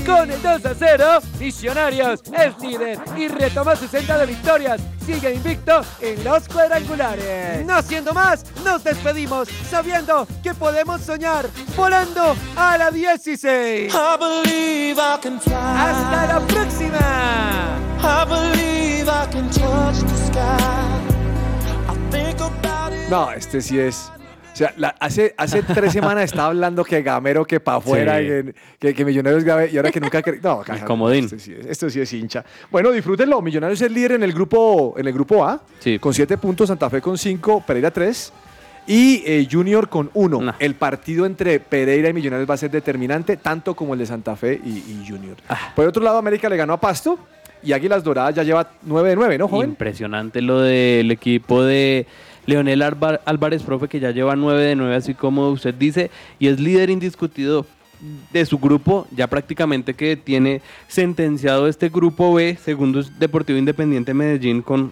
[0.06, 4.82] Con el 2 a 0, Millonarios es líder y retoma su senda de victorias.
[5.06, 7.66] Sigue invicto en los cuadrangulares.
[7.66, 13.94] No siendo más, nos despedimos sabiendo que podemos soñar volando a la 16.
[15.56, 17.80] Hasta la próxima.
[23.10, 24.12] No, este sí es.
[24.60, 28.26] O sea, la- hace, hace tres semanas estaba hablando que Gamero, que para afuera, Sí.
[28.26, 30.22] que, que, que Millonarios grave, y ahora que nunca...
[30.22, 31.24] cre- No, caja, comodín.
[31.26, 32.44] Esto sí, es, esto sí es hincha.
[32.70, 33.42] Bueno, disfrútenlo.
[33.42, 35.62] Millonarios es líder en el grupo, en el grupo A,
[36.02, 38.34] con siete puntos, Santa Fe con cinco, Pereira tres.
[38.86, 40.54] Y eh, Junior con uno.
[40.60, 44.36] El partido entre Pereira y Millonarios va a ser determinante, tanto como el de Santa
[44.36, 45.38] Fe y, y Junior.
[45.48, 45.72] Ah.
[45.76, 47.18] Por otro lado, América le ganó a Pasto
[47.62, 49.70] y Águilas Doradas ya lleva 9 de 9, ¿no, joven?
[49.72, 52.08] Impresionante lo del equipo de
[52.50, 56.10] Leonel Álvarez, profe, que ya lleva 9 de 9, así como usted dice,
[56.40, 57.66] y es líder indiscutido
[58.34, 64.64] de su grupo, ya prácticamente que tiene sentenciado este grupo B, segundo Deportivo Independiente Medellín
[64.64, 64.92] con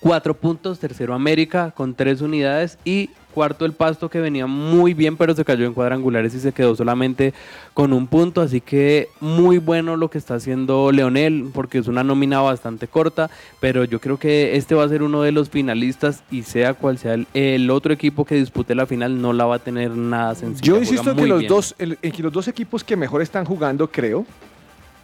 [0.00, 5.18] 4 puntos, tercero América con 3 unidades y cuarto el Pasto que venía muy bien
[5.18, 7.34] pero se cayó en cuadrangulares y se quedó solamente
[7.74, 12.02] con un punto, así que muy bueno lo que está haciendo Leonel porque es una
[12.02, 13.28] nómina bastante corta,
[13.60, 16.96] pero yo creo que este va a ser uno de los finalistas y sea cual
[16.96, 20.34] sea el, el otro equipo que dispute la final no la va a tener nada
[20.34, 20.66] sencilla.
[20.66, 21.48] Yo insisto en que los bien.
[21.50, 24.24] dos, en que los dos equipos que mejor están jugando, creo,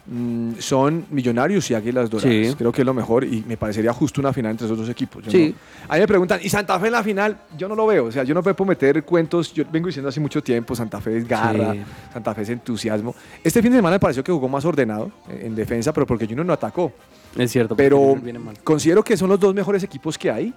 [0.05, 2.31] mm, son Millonarios y Águilas Doradas.
[2.47, 2.55] Sí.
[2.57, 5.23] Creo que es lo mejor y me parecería justo una final entre esos dos equipos.
[5.23, 5.55] Yo Sí.
[5.55, 7.37] no- a mí me preguntan, ¿y Santa Fe en la final?
[7.57, 8.05] Yo no lo veo.
[8.05, 9.53] O sea, yo no puedo meter cuentos.
[9.53, 11.81] Yo vengo diciendo hace mucho tiempo, Santa Fe es garra, Sí.
[12.13, 13.15] Santa Fe es entusiasmo.
[13.43, 16.45] Este fin de semana me pareció que jugó más ordenado en defensa, pero porque Junior
[16.45, 16.91] no atacó.
[17.37, 18.15] Es cierto, Pero
[18.63, 20.53] considero que son los dos mejores equipos que hay.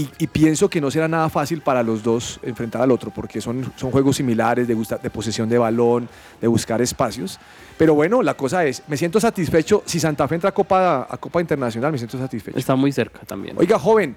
[0.00, 3.40] Y, y pienso que no será nada fácil para los dos enfrentar al otro, porque
[3.40, 6.08] son, son juegos similares de, gusta- de posesión de balón,
[6.40, 7.38] de buscar espacios.
[7.76, 9.82] Pero bueno, la cosa es, me siento satisfecho.
[9.86, 12.58] Si Santa Fe entra a Copa, a Copa Internacional, me siento satisfecho.
[12.58, 13.56] Está muy cerca también.
[13.58, 14.14] Oiga, joven,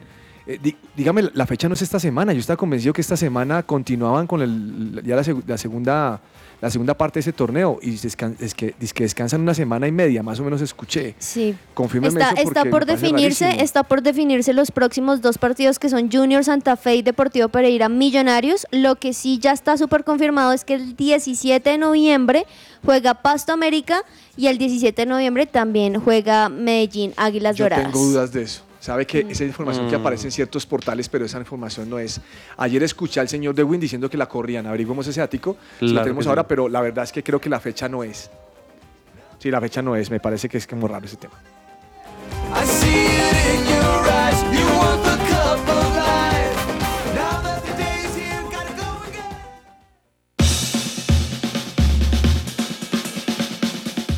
[0.47, 0.59] Eh,
[0.97, 2.33] dígame, la fecha no es esta semana.
[2.33, 6.19] Yo estaba convencido que esta semana continuaban con el, ya la, seg- la segunda,
[6.61, 8.35] la segunda parte de ese torneo y es que,
[8.79, 11.15] es que descansan una semana y media, más o menos escuché.
[11.17, 11.55] Sí.
[11.73, 13.63] Confírmeme Está, eso está por definirse, rarísimo.
[13.65, 17.89] está por definirse los próximos dos partidos que son Junior Santa Fe y Deportivo Pereira
[17.89, 18.67] Millonarios.
[18.71, 22.45] Lo que sí ya está súper confirmado es que el 17 de noviembre
[22.85, 24.03] juega Pasto América
[24.37, 27.85] y el 17 de noviembre también juega Medellín Águilas Yo Doradas.
[27.91, 28.61] tengo dudas de eso.
[28.81, 30.01] Sabe que esa información que Mm.
[30.01, 32.19] aparece en ciertos portales, pero esa información no es.
[32.57, 34.65] Ayer escuché al señor de Win diciendo que la corrían.
[34.65, 35.55] Averiguamos ese ático.
[35.79, 36.45] si lo Claro tenemos ahora, sí.
[36.49, 38.29] pero la verdad es que creo que la fecha no es.
[39.37, 40.09] Sí, la fecha no es.
[40.09, 41.35] Me parece que es como raro ese tema.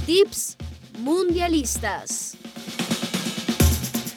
[0.05, 0.57] Tips
[0.99, 2.32] mundialistas.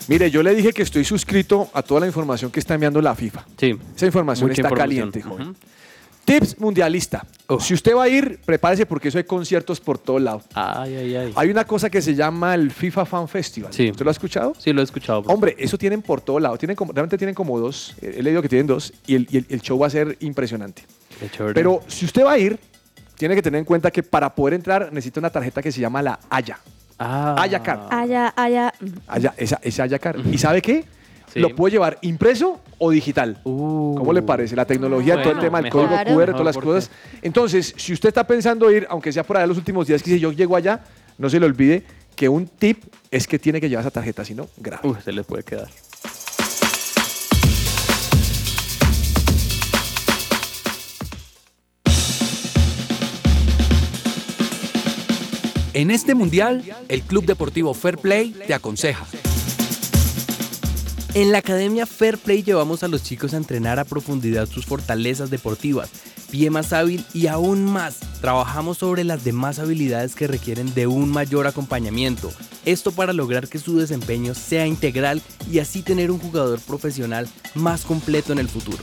[0.09, 3.15] Mire, yo le dije que estoy suscrito a toda la información que está enviando la
[3.15, 3.45] FIFA.
[3.59, 3.77] Sí.
[3.97, 5.11] Esa información Mucha está información.
[5.13, 5.57] caliente, joven.
[6.25, 7.25] Tips mundialista.
[7.61, 10.43] Si usted va a ir, prepárese porque eso hay conciertos por todo lado.
[10.55, 11.33] Ay, ay, ay.
[11.37, 13.73] Hay una cosa que se llama el FIFA Fan Festival.
[13.73, 13.91] Sí.
[13.93, 14.53] ¿Usted lo ha escuchado?
[14.59, 15.21] Sí, lo he escuchado.
[15.29, 16.59] Hombre, eso tienen por todo lado.
[16.59, 17.95] Tienen como, realmente tienen como dos.
[18.03, 20.83] He leído que tienen dos y el, y el- el show va a ser impresionante.
[21.21, 21.55] Qué chévere.
[21.55, 22.59] Pero si usted va a ir,
[23.15, 26.03] tiene que tener en cuenta que para poder entrar necesita una tarjeta que se llama
[26.03, 26.59] la Haya.
[26.99, 27.37] Ah.
[27.39, 27.81] Haya Card.
[27.91, 28.73] Allá, allá.
[29.07, 30.27] Haya, esa, esa Haya Card.
[30.27, 30.85] ¿Y sabe qué?
[31.35, 33.39] Lo puede llevar impreso o digital.
[33.43, 34.57] ¿Cómo le parece?
[34.57, 35.87] La tecnología, todo el tema mejor.
[35.87, 36.03] código.
[36.03, 36.91] QR, Mejor todas las cosas.
[37.21, 40.19] Entonces, si usted está pensando ir, aunque sea por allá los últimos días, que si
[40.21, 40.81] yo llego allá,
[41.19, 44.35] no se le olvide que un tip es que tiene que llevar esa tarjeta, si
[44.35, 44.89] no, grave.
[44.89, 45.69] Uy, se le puede quedar.
[55.77, 59.07] En este mundial, el Club Deportivo Fair Play te aconseja.
[61.13, 65.29] En la Academia Fair Play llevamos a los chicos a entrenar a profundidad sus fortalezas
[65.29, 65.91] deportivas,
[66.31, 67.99] pie más hábil y aún más.
[68.23, 72.33] Trabajamos sobre las demás habilidades que requieren de un mayor acompañamiento.
[72.65, 75.21] Esto para lograr que su desempeño sea integral
[75.53, 78.83] y así tener un jugador profesional más completo en el futuro.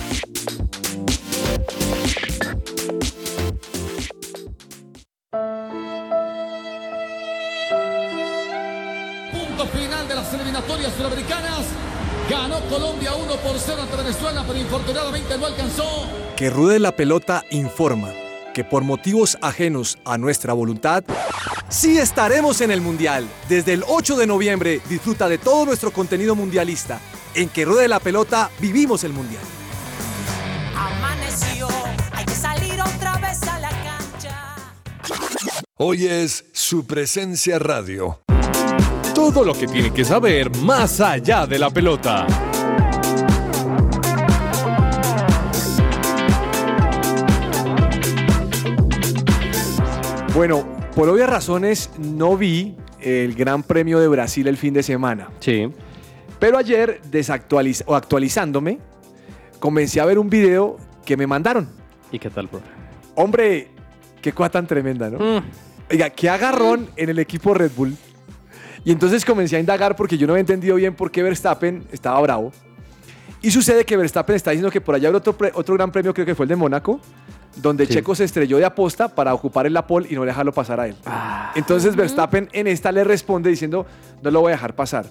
[10.61, 11.65] Eliminatorias sudamericanas.
[12.29, 16.07] Ganó Colombia 1 por 0 ante Venezuela, pero infortunadamente no alcanzó.
[16.35, 18.13] Que Rude la Pelota informa
[18.53, 21.03] que por motivos ajenos a nuestra voluntad,
[21.69, 23.27] sí estaremos en el Mundial.
[23.47, 26.99] Desde el 8 de noviembre disfruta de todo nuestro contenido mundialista.
[27.33, 29.43] En Que Rude la Pelota vivimos el Mundial.
[30.75, 31.67] Amaneció,
[32.11, 34.55] hay que salir otra vez a la cancha.
[35.77, 38.19] Hoy es su presencia radio.
[39.13, 42.25] Todo lo que tiene que saber más allá de la pelota.
[50.33, 55.29] Bueno, por obvias razones no vi el Gran Premio de Brasil el fin de semana.
[55.39, 55.69] Sí.
[56.39, 58.79] Pero ayer, desactualiz o actualizándome,
[59.59, 61.69] comencé a ver un video que me mandaron.
[62.11, 62.65] ¿Y qué tal, profe?
[63.15, 63.67] Hombre,
[64.21, 65.43] qué cosa tan tremenda, ¿no?
[65.91, 67.95] Oiga, qué agarrón en el equipo Red Bull.
[68.83, 72.19] Y entonces comencé a indagar porque yo no había entendido bien por qué Verstappen estaba
[72.21, 72.51] bravo.
[73.41, 76.25] Y sucede que Verstappen está diciendo que por allá habrá otro, otro gran premio, creo
[76.25, 76.99] que fue el de Mónaco,
[77.55, 77.93] donde Sí.
[77.93, 80.95] Checo se estrelló de aposta para ocupar el pole y no dejarlo pasar a él.
[81.55, 83.85] Entonces Verstappen en esta le responde diciendo,
[84.21, 85.05] no lo voy a dejar pasar.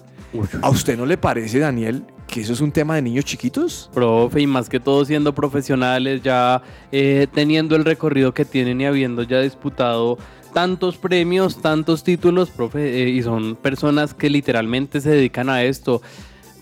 [0.61, 3.89] ¿A usted no le parece, Daniel, que eso es un tema de niños chiquitos?
[3.93, 8.85] Profe, y más que todo siendo profesionales, ya eh, teniendo el recorrido que tienen y
[8.85, 10.17] habiendo ya disputado
[10.53, 16.01] tantos premios, tantos títulos, profe, eh, y son personas que literalmente se dedican a esto.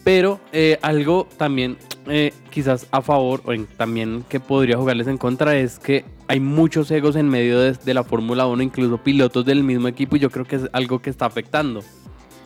[0.04, 1.78] Pero eh, algo también
[2.08, 6.90] eh, quizás a favor o también que podría jugarles en contra es que hay muchos
[6.92, 10.30] egos en medio de, de la Fórmula 1, incluso pilotos del mismo equipo, y yo
[10.30, 11.84] creo que es algo que está afectando.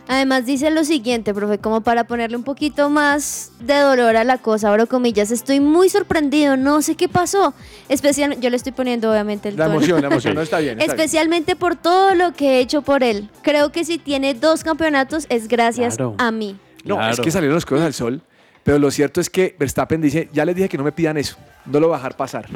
[0.07, 4.37] Además dice lo siguiente, profe, como para ponerle un poquito más de dolor a la
[4.37, 7.53] cosa, abro comillas, estoy muy sorprendido, no sé qué pasó.
[7.87, 9.77] Especialmente, yo le estoy poniendo obviamente el La tono.
[9.77, 10.73] emoción, la emoción, no está bien.
[10.79, 10.99] está bien.
[10.99, 13.29] Especialmente por todo lo que he hecho por él.
[13.43, 16.15] Creo que si tiene dos campeonatos es gracias Claro.
[16.17, 16.57] a mí.
[16.83, 18.21] No, es que salieron las cosas al sol.
[18.63, 21.35] Pero lo cierto es que Verstappen dice, ya les dije que no me pidan eso,
[21.65, 22.47] no lo voy a dejar pasar.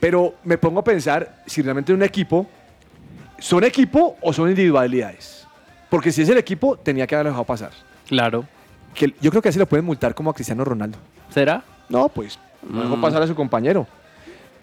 [0.00, 2.46] Pero me pongo a pensar si realmente un equipo,
[3.38, 5.43] ¿son equipo o son individualidades?
[5.94, 7.70] Porque si es el equipo, tenía que haberlo dejado pasar.
[8.08, 8.44] Claro.
[8.94, 10.98] Que yo creo que así lo pueden multar como a Cristiano Ronaldo.
[11.30, 11.62] ¿Será?
[11.88, 12.36] No, pues
[12.68, 13.00] no dejó Mm.
[13.00, 13.86] pasar a su compañero.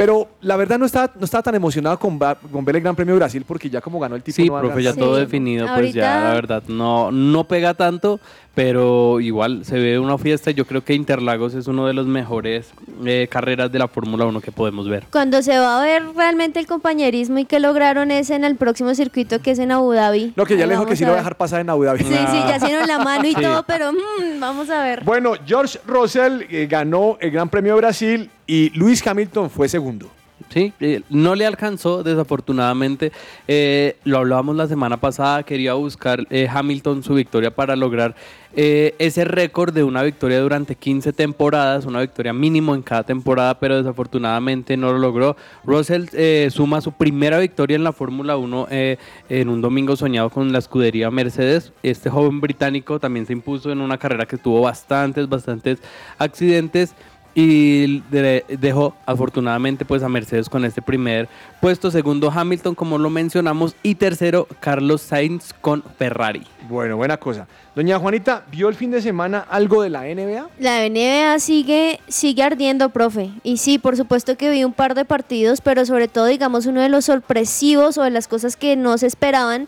[0.02, 3.14] Pero la verdad no estaba, no estaba tan emocionado con, con ver el Gran Premio
[3.14, 5.94] de Brasil porque ya como ganó el tipo Sí, no profe, ya todo definido, pues
[5.94, 8.20] ya Ahorita- la verdad no, no pega tanto,
[8.56, 10.50] pero igual se ve una fiesta.
[10.50, 12.72] y Yo creo que Interlagos es uno de los mejores
[13.06, 15.06] eh, carreras de la Fórmula 1 que podemos ver.
[15.12, 18.96] Cuando se va a ver realmente el compañerismo y que lograron es en el próximo
[18.96, 20.34] circuito que es en Abu Dhabi.
[20.36, 21.84] No, que ya Ahí le dijo que sí lo va a dejar pasar en Abu
[21.84, 22.00] Dhabi.
[22.00, 23.42] Sí, sí, ya hicieron la mano y Sí.
[23.42, 25.04] todo, pero mm, vamos a ver.
[25.04, 30.10] Bueno, George Russell eh, ganó el Gran Premio de Brasil y Lewis Hamilton fue segundo.
[30.50, 33.12] Sí, eh, no le alcanzó, desafortunadamente.
[33.48, 38.16] Eh, lo hablábamos la semana pasada, quería buscar eh, Hamilton su victoria para lograr
[38.54, 43.58] eh, ese récord de una victoria durante 15 temporadas, una victoria mínimo en cada temporada,
[43.58, 45.38] pero desafortunadamente no lo logró.
[45.64, 48.98] Russell eh, suma su primera victoria en la Fórmula 1 eh,
[49.30, 51.72] en un domingo soñado con la escudería Mercedes.
[51.82, 55.80] Este joven británico también se impuso en una carrera que tuvo bastantes, bastantes
[56.18, 56.94] accidentes
[57.34, 61.30] y de- dejó afortunadamente pues a Mercedes con este primer
[61.62, 66.44] puesto, segundo Hamilton como lo mencionamos y tercero Carlos Sainz con Ferrari.
[66.68, 67.48] Bueno, buena cosa.
[67.76, 70.48] Doña Juanita, ¿vio el fin de semana algo de la NBA?
[70.60, 73.30] La NBA sigue, sigue ardiendo, profe.
[73.44, 76.82] Y sí, por supuesto que vi un par de partidos, pero sobre todo, digamos, uno
[76.82, 79.68] de los sorpresivos o de las cosas que no se esperaban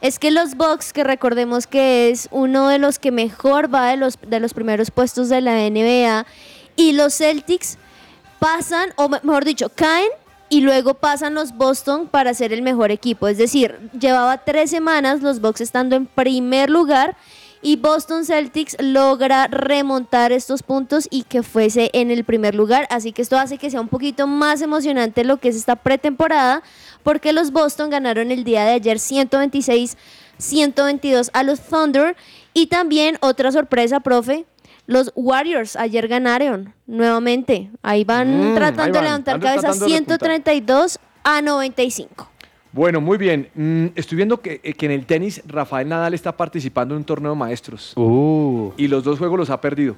[0.00, 3.96] es que los Bucks, que recordemos que es uno de los que mejor va de
[3.98, 6.24] los, de los primeros puestos de la NBA,
[6.76, 7.78] y los Celtics
[8.38, 10.08] pasan, o me- mejor dicho, caen
[10.48, 13.28] y luego pasan los Boston para ser el mejor equipo.
[13.28, 17.16] Es decir, llevaba tres semanas los Bucks estando en primer lugar
[17.62, 22.86] y Boston Celtics logra remontar estos puntos y que fuese en el primer lugar.
[22.90, 26.62] Así que esto hace que sea un poquito más emocionante lo que es esta pretemporada
[27.02, 29.96] porque los Boston ganaron el día de ayer 126
[30.38, 32.16] 122 a los Thunder
[32.54, 34.46] y también otra sorpresa, profe,
[34.90, 37.70] los Warriors ayer ganaron nuevamente.
[37.82, 40.18] Ahí van Mm, tratando ahí de van, levantar ando cabeza tratando de repuntar.
[40.18, 42.28] 132 a 95.
[42.72, 43.48] Bueno, muy bien.
[43.54, 47.04] Mm, estoy viendo que, eh, que en el tenis Rafael Nadal está participando en un
[47.04, 47.94] torneo de maestros.
[48.76, 49.96] Y los dos juegos los ha perdido.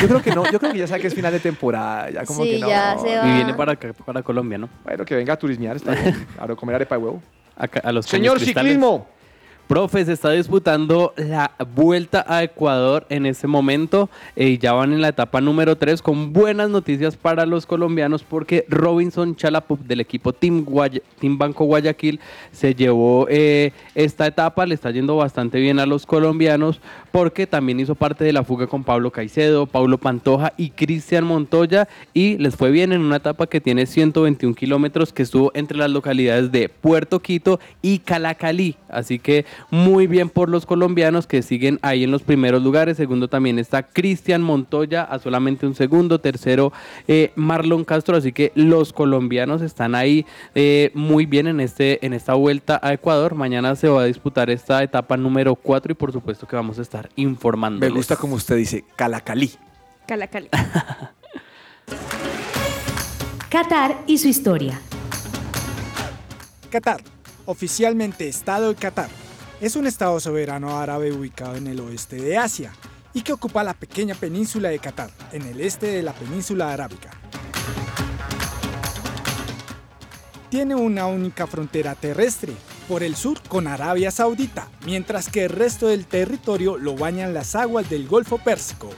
[0.00, 2.10] Yo creo que no, yo creo que ya sabe que es final de temporada.
[2.10, 2.68] Ya como Sí, que no.
[2.68, 3.26] ya se va.
[3.28, 4.68] Y viene para, para Colombia, ¿no?
[4.84, 6.26] Bueno, que venga a turismear, está bien.
[6.38, 7.22] Ahora comer arepa de huevo.
[7.82, 9.06] A los Señor ciclismo.
[9.68, 15.02] Profe, se está disputando la vuelta a Ecuador en este momento eh, ya van en
[15.02, 20.32] la etapa número 3 con buenas noticias para los colombianos porque Robinson Chalapup del equipo
[20.32, 20.64] Team,
[21.20, 22.18] Team Banco Guayaquil
[22.50, 26.80] se llevó eh, esta etapa, le está yendo bastante bien a los colombianos
[27.12, 31.88] porque también hizo parte de la fuga con Pablo Caicedo, Pablo Pantoja y Cristian Montoya
[32.14, 35.90] y les fue bien en una etapa que tiene 121 kilómetros que estuvo entre las
[35.90, 41.78] localidades de Puerto Quito y Calacalí, así que muy bien por los colombianos que siguen
[41.82, 42.96] ahí en los primeros lugares.
[42.96, 46.20] Segundo también está Cristian Montoya a solamente un segundo.
[46.20, 46.72] Tercero
[47.06, 48.16] eh, Marlon Castro.
[48.16, 52.92] Así que los colombianos están ahí eh, muy bien en, este, en esta vuelta a
[52.92, 53.34] Ecuador.
[53.34, 56.82] Mañana se va a disputar esta etapa número 4 y por supuesto que vamos a
[56.82, 57.80] estar informando.
[57.80, 59.52] Me gusta como usted dice, Calacalí.
[60.06, 60.48] Calacali.
[63.50, 64.80] Qatar y su historia.
[66.70, 67.00] Qatar,
[67.46, 69.08] oficialmente Estado de Qatar,
[69.60, 72.72] es un estado soberano árabe ubicado en el oeste de Asia
[73.12, 77.10] y que ocupa la pequeña península de Qatar, en el este de la península arábica.
[80.50, 82.54] Tiene una única frontera terrestre,
[82.88, 87.54] por el sur con Arabia Saudita, mientras que el resto del territorio lo bañan las
[87.54, 88.88] aguas del Golfo Pérsico.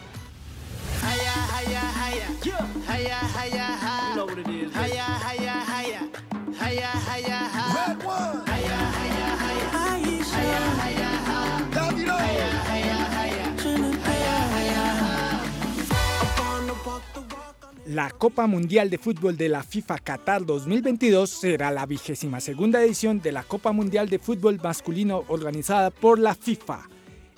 [17.90, 23.20] La Copa Mundial de Fútbol de la FIFA Qatar 2022 será la vigésima segunda edición
[23.20, 26.88] de la Copa Mundial de Fútbol Masculino organizada por la FIFA.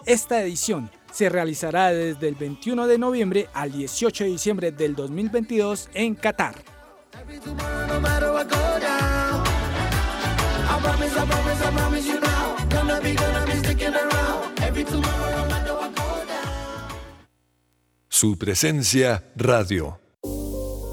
[0.04, 5.88] Esta edición se realizará desde el 21 de noviembre al 18 de diciembre del 2022
[5.94, 6.56] en Qatar.
[18.10, 20.01] Su presencia radio.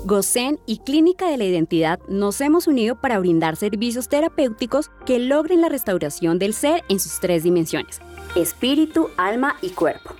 [0.10, 5.62] GOSEN y Clínica de la Identidad nos hemos unido para brindar servicios terapéuticos que logren
[5.62, 8.02] la restauración del ser en sus tres dimensiones,
[8.36, 10.16] espíritu, alma y cuerpo.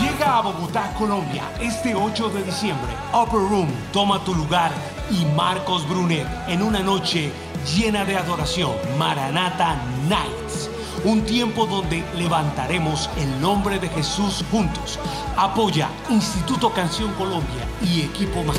[0.00, 2.92] Llega a Bogotá, Colombia, este 8 de diciembre.
[3.12, 4.70] Upper Room toma tu lugar
[5.10, 7.32] y Marcos Brunet en una noche
[7.74, 8.72] llena de adoración.
[8.98, 9.76] Maranata
[10.08, 10.73] Nights.
[11.04, 14.98] Un tiempo donde levantaremos el nombre de Jesús juntos.
[15.36, 18.58] Apoya Instituto Canción Colombia y Equipo Más.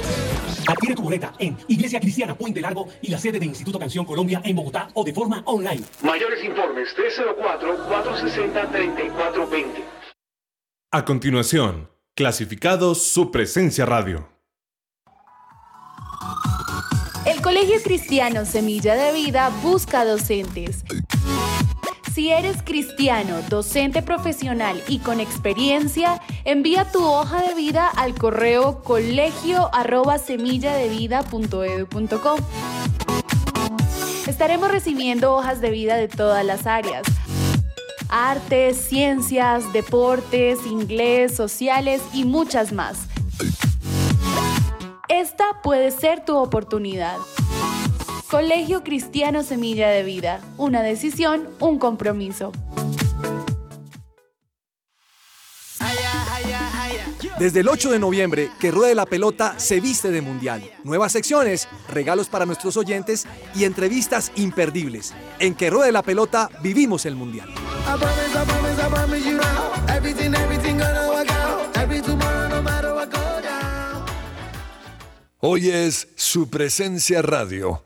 [0.67, 4.43] Adquiere tu boleta en Iglesia Cristiana Puente Largo y la sede de Instituto Canción Colombia
[4.45, 5.81] en Bogotá o de forma online.
[6.03, 9.65] Mayores informes 304-460-3420.
[10.91, 14.29] A continuación, clasificados su presencia radio.
[17.25, 20.83] El Colegio Cristiano Semilla de Vida busca docentes.
[22.15, 28.81] Si eres cristiano, docente profesional y con experiencia, envía tu hoja de vida al correo
[28.83, 29.69] colegio.
[34.27, 37.03] Estaremos recibiendo hojas de vida de todas las áreas.
[38.07, 43.09] Artes, ciencias, deportes, inglés, sociales y muchas más.
[45.09, 47.17] Esta puede ser tu oportunidad.
[48.35, 50.41] Colegio Cristiano Semilla de Vida.
[50.57, 52.51] Una decisión, un compromiso.
[57.39, 60.69] Desde el 8 de noviembre, que ruede la pelota se viste de mundial.
[60.83, 63.25] Nuevas secciones, regalos para nuestros oyentes
[63.55, 65.13] y entrevistas imperdibles.
[65.39, 67.47] En que ruede la pelota vivimos el mundial.
[75.39, 77.85] Hoy es su presencia radio.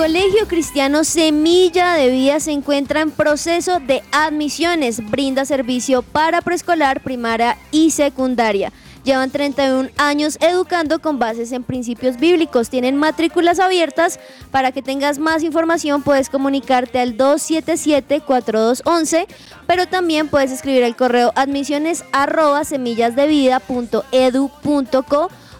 [0.00, 5.06] Colegio Cristiano Semilla de Vida se encuentra en proceso de admisiones.
[5.10, 8.72] Brinda servicio para preescolar, primaria y secundaria.
[9.04, 12.70] Llevan 31 años educando con bases en principios bíblicos.
[12.70, 14.18] Tienen matrículas abiertas.
[14.50, 19.26] Para que tengas más información puedes comunicarte al 277-4211,
[19.66, 22.64] pero también puedes escribir el correo admisiones arroba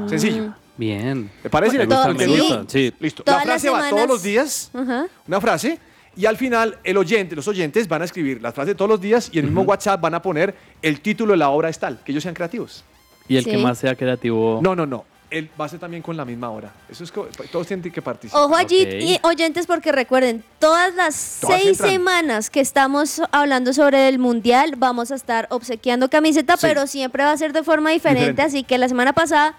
[0.07, 0.53] Sencillo.
[0.77, 1.31] Bien.
[1.43, 1.79] ¿Me parece?
[1.79, 2.65] Me ¿Le gusta.
[2.67, 2.93] Sí.
[2.99, 3.23] Listo.
[3.23, 5.07] Todas la frase va todos los días, Ajá.
[5.27, 5.79] una frase,
[6.17, 8.99] y al final el oyente, los oyentes van a escribir las frases de todos los
[9.01, 11.77] días y en el mismo WhatsApp van a poner el título de la obra es
[11.79, 12.83] tal, que ellos sean creativos.
[13.27, 14.59] Y el que más sea creativo.
[14.63, 15.05] No, no, no.
[15.29, 16.71] Él va a ser también con la misma hora.
[16.89, 18.41] Eso es co- todos tienen que participar.
[18.43, 18.93] Ojo allí, Ok.
[19.01, 21.89] y oyentes, porque recuerden, todas las Todas seis entran.
[21.89, 26.65] semanas que estamos hablando sobre el Mundial, vamos a estar obsequiando camiseta, Sí.
[26.65, 28.21] pero siempre va a ser de forma diferente.
[28.31, 28.41] Diferente.
[28.43, 29.55] Así que la semana pasada,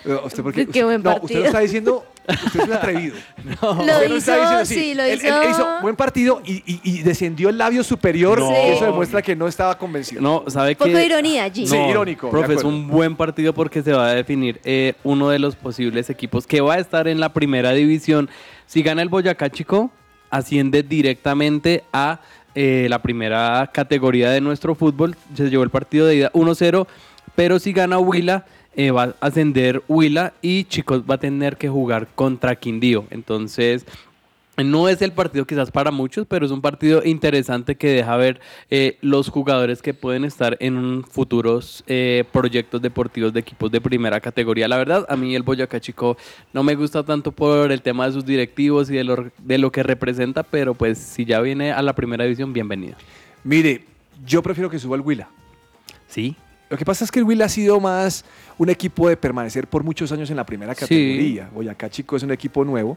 [0.09, 0.67] Eh, ¿Usted por qué?
[0.69, 2.05] Qué buen no, usted lo está diciendo.
[2.29, 3.17] Usted es un atrevido.
[3.61, 5.27] Lo Usted hizo, está diciendo, sí, lo Él- hizo.
[5.27, 8.39] él- él hizo buen partido y, y- y descendió el labio superior.
[8.39, 8.53] No.
[8.53, 10.23] y Eso demuestra que no estaba convencido.
[10.23, 10.97] No, ¿sabe Poco qué?
[10.97, 11.67] de ironía allí.
[11.67, 15.41] Sí, irónico, Profe, es un buen partido porque se va a definir eh, uno de
[15.41, 18.31] los posibles equipos que va a estar en la primera división.
[18.67, 19.91] Si gana el Boyacá Chico,
[20.31, 22.21] asciende directamente a
[22.57, 25.15] eh, la primera categoría de nuestro fútbol.
[25.35, 26.87] Se llevó el partido de ida 1-0,
[27.35, 31.69] pero si gana Huila, eh, va a ascender Huila y Chicos va a tener que
[31.69, 33.05] jugar contra Quindío.
[33.11, 33.87] Entonces,
[34.65, 38.41] no es el partido quizás para muchos, pero es un partido interesante que deja ver
[38.71, 44.21] eh, los jugadores que pueden estar en futuros eh, proyectos deportivos de equipos de primera
[44.21, 44.67] categoría.
[44.69, 46.17] La verdad, a mí el Boyacá Chico
[46.55, 49.71] no me gusta tanto por el tema de sus directivos y de lo, de lo
[49.71, 52.97] que representa, pero pues si ya viene a la primera división, bienvenido.
[53.45, 53.85] Mire,
[54.27, 55.29] yo prefiero que suba el Huila.
[56.09, 56.35] Sí.
[56.71, 58.25] Lo que pasa es que el Huila ha sido más
[58.59, 60.81] un equipo de permanecer por muchos años en la primera Sí.
[60.81, 61.51] categoría.
[61.55, 62.97] Boyacá Chico es un equipo nuevo.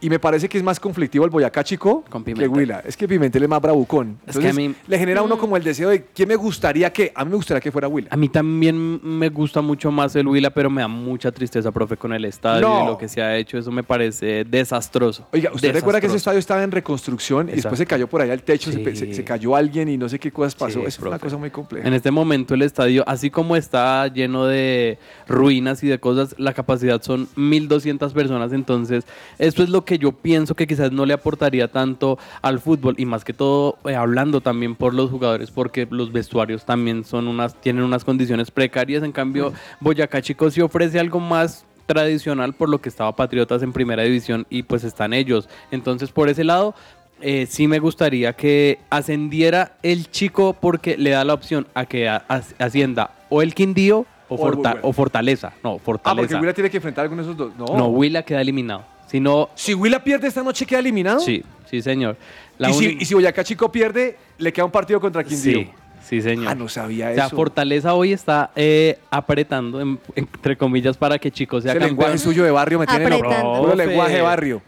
[0.00, 2.46] Y me parece que es más conflictivo el Boyacá Chico Con que.
[2.46, 2.82] Huila.
[2.84, 4.18] Es que Pimentel es más bravucón.
[4.26, 6.36] Es que Entonces, a mí- le genera a uno como el deseo de quién me
[6.36, 7.10] gustaría que.
[7.14, 8.08] A mí me gustaría que fuera Huila.
[8.10, 11.96] A mí también me gusta mucho más el Huila, pero me da mucha tristeza, profe,
[11.96, 12.84] con el estadio No.
[12.84, 13.56] y lo que se ha hecho.
[13.56, 15.26] Eso me parece desastroso.
[15.32, 18.34] Oiga, ¿usted recuerda que ese estadio estaba en reconstrucción y después se cayó por allá
[18.34, 18.96] el techo, se, Sí.
[18.96, 20.80] se- se cayó alguien y no sé qué cosas pasó?
[20.80, 21.86] Sí, es una cosa muy compleja.
[21.88, 26.52] En este momento el estadio, así como está lleno de ruinas y de cosas, la
[26.52, 29.04] capacidad son 1200 personas, entonces
[29.38, 33.04] esto es lo que yo pienso que quizás no le aportaría tanto al fútbol y
[33.06, 37.54] más que todo eh, hablando también por los jugadores porque los vestuarios también son unas
[37.60, 42.80] tienen unas condiciones precarias, en cambio Boyacá Chicos sí ofrece algo más tradicional por lo
[42.80, 45.48] que estaba Patriotas en primera división y pues están ellos.
[45.70, 46.74] Entonces por ese lado
[47.20, 52.08] eh, sí me gustaría que ascendiera el chico porque le da la opción a que
[52.08, 55.52] as- ascienda o el Quindío o, O Forta- o Fortaleza.
[55.62, 56.22] No, ah, Fortaleza.
[56.28, 57.52] porque Huila tiene que enfrentar a alguno de esos dos.
[57.58, 57.76] No.
[57.76, 58.82] No, Huila queda eliminado.
[59.06, 61.20] Si no, Si Huila pierde esta noche, ¿queda eliminado?
[61.20, 62.16] sí, sí, señor.
[62.58, 65.58] La y, si, uni- y si Boyacá Chico pierde, le queda un partido contra Quindío.
[65.60, 65.70] Sí,
[66.08, 66.46] sí, señor.
[66.48, 67.36] Ah, no sabía O sea, eso.
[67.36, 71.96] Fortaleza hoy está eh, apretando, en- entre comillas, para que Chico sea Ese campeón.
[71.98, 73.74] lenguaje suyo de barrio me tiene loco.
[73.74, 74.62] Lenguaje de barrio.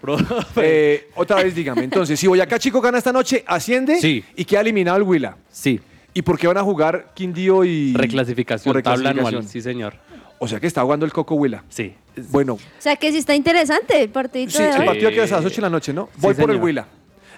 [0.56, 4.24] Eh, otra vez dígame, entonces, si Boyacá Chico gana esta noche, asciende Sí.
[4.34, 5.36] y queda eliminado el Huila.
[5.50, 5.80] Sí,
[6.14, 9.34] ¿Y por qué van a jugar Quindío y reclasificación, por tabla reclasificación?
[9.38, 9.48] anual.
[9.52, 9.94] Sí, señor.
[10.38, 11.64] O sea que está jugando el Coco Huila.
[11.68, 11.94] Sí.
[12.30, 15.36] Bueno, O sea que sí está interesante el partidito sí, de el partido queda hasta
[15.36, 16.08] las 8 de la noche, ¿no?
[16.16, 16.60] Voy por el.
[16.60, 16.86] Huila.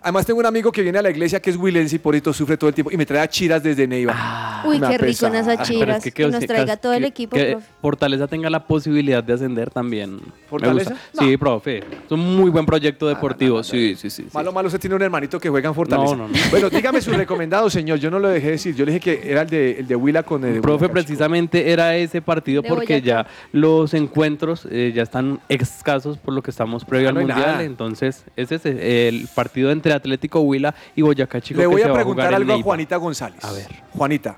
[0.02, 2.32] Además tengo un amigo que viene a la iglesia que es huilense y por eso
[2.32, 4.62] sufre todo el tiempo y me trae a chiras desde Neiva.
[4.64, 5.34] Uy, Me qué rico en pesar.
[5.34, 6.02] esas Pero es chiras.
[6.04, 7.66] que- Que, que- nos traiga todo el equipo, que profe.
[7.80, 10.18] Fortaleza tenga la posibilidad de ascender también.
[10.48, 10.94] ¿Fortaleza?
[11.18, 11.78] Sí, profe.
[11.78, 13.62] Es un muy buen proyecto deportivo.
[13.62, 14.28] sí, sí, sí, sí.
[14.34, 16.16] Malo, malo, usted tiene un hermanito que juega en Fortaleza.
[16.16, 16.38] No, no, no.
[16.50, 17.98] Bueno, dígame su recomendado, señor.
[17.98, 18.74] Yo no lo dejé decir.
[18.74, 21.70] Yo le dije que era el de, el de Huila con el de Profe, precisamente
[21.70, 23.06] era ese partido De porque Boyacá.
[23.06, 27.38] ya los encuentros eh, ya están escasos por lo que estamos previo Ah, al Mundial.
[27.40, 27.62] nada.
[27.62, 31.60] Entonces, ese es el partido entre Atlético Huila y Boyacá Chico.
[31.60, 32.62] Le voy a preguntar algo a.
[32.62, 33.44] Juanita González.
[33.44, 33.66] A ver.
[33.92, 34.36] Juanita,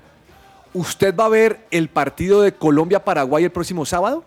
[0.73, 4.25] ¿usted va a ver el partido de Colombia-Paraguay el próximo sábado?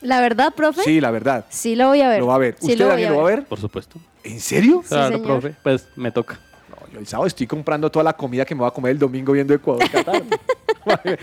[0.00, 0.82] La verdad, profe.
[0.82, 1.44] Sí, la verdad.
[1.48, 2.20] Sí lo voy a ver.
[2.20, 2.56] Lo va a ver.
[2.60, 3.44] Sí ¿Usted, lo a lo va a ver.
[3.44, 3.98] Por supuesto.
[4.24, 4.82] ¿En serio?
[4.86, 5.26] Claro, señor.
[5.26, 5.54] profe.
[5.62, 6.40] Pues me toca.
[6.68, 8.98] No, yo el sábado estoy comprando toda la comida que me voy a comer el
[8.98, 10.22] domingo viendo Ecuador-Qatar.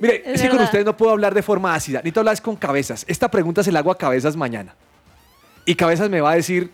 [0.00, 1.98] Mire, es, Es que con ustedes no puedo hablar de forma ácida.
[1.98, 3.04] Necesito hablar con cabezas.
[3.08, 4.74] Esta pregunta se la hago a cabezas mañana.
[5.66, 6.70] Y Cabezas me va a decir,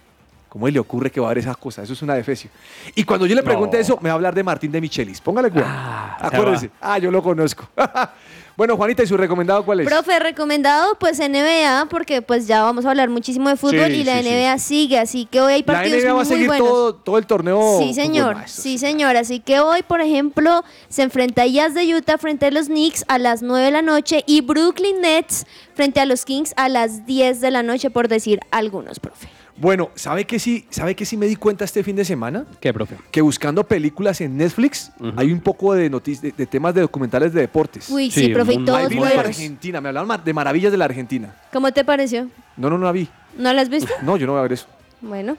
[0.48, 1.84] ¿cómo le ocurre que va a haber esas cosas?
[1.84, 2.50] Eso es una defecio.
[2.94, 3.82] Y cuando yo le pregunte No.
[3.82, 5.20] eso, me va a hablar de Martín de Michelis.
[5.20, 6.16] Póngale cuidado.
[6.20, 6.70] se Acuérdese.
[6.80, 7.68] Ah, yo lo conozco.
[8.56, 9.86] bueno, Juanita, ¿y su recomendado cuál es?
[9.86, 14.04] Profe, recomendado pues NBA, porque pues ya vamos a hablar muchísimo de fútbol Sí, y
[14.04, 14.30] la sí, sí.
[14.30, 16.66] NBA sigue, así que hoy hay La partidos NBA va a muy seguir buenos.
[16.68, 17.78] todo, todo el torneo.
[17.78, 18.36] Sí, señor.
[18.36, 18.62] maestro.
[18.62, 19.16] Sí, señor.
[19.16, 23.18] Así que hoy, por ejemplo, se enfrenta Jazz de Utah frente a los Knicks a
[23.18, 27.40] las 9 de la noche y Brooklyn Nets frente a los Kings a las 10
[27.42, 29.28] de la noche, por decir algunos, profe.
[29.58, 32.44] Bueno, ¿sabe que sí, ¿sabe que sí me di cuenta este fin de semana?
[32.60, 32.96] ¿Qué, profe?
[33.10, 37.40] Que buscando películas en Netflix hay un poco de, de, de temas de documentales de
[37.40, 37.88] deportes.
[37.88, 39.18] Uy, sí, Sí, profe, y un- todos vi la de.
[39.18, 41.34] Argentina, me hablaban de maravillas de la Argentina.
[41.52, 42.28] ¿Cómo te pareció?
[42.56, 43.08] No, no, no la vi.
[43.38, 43.92] ¿No la has visto?
[44.02, 44.66] No, yo no voy a ver eso.
[45.00, 45.36] Bueno,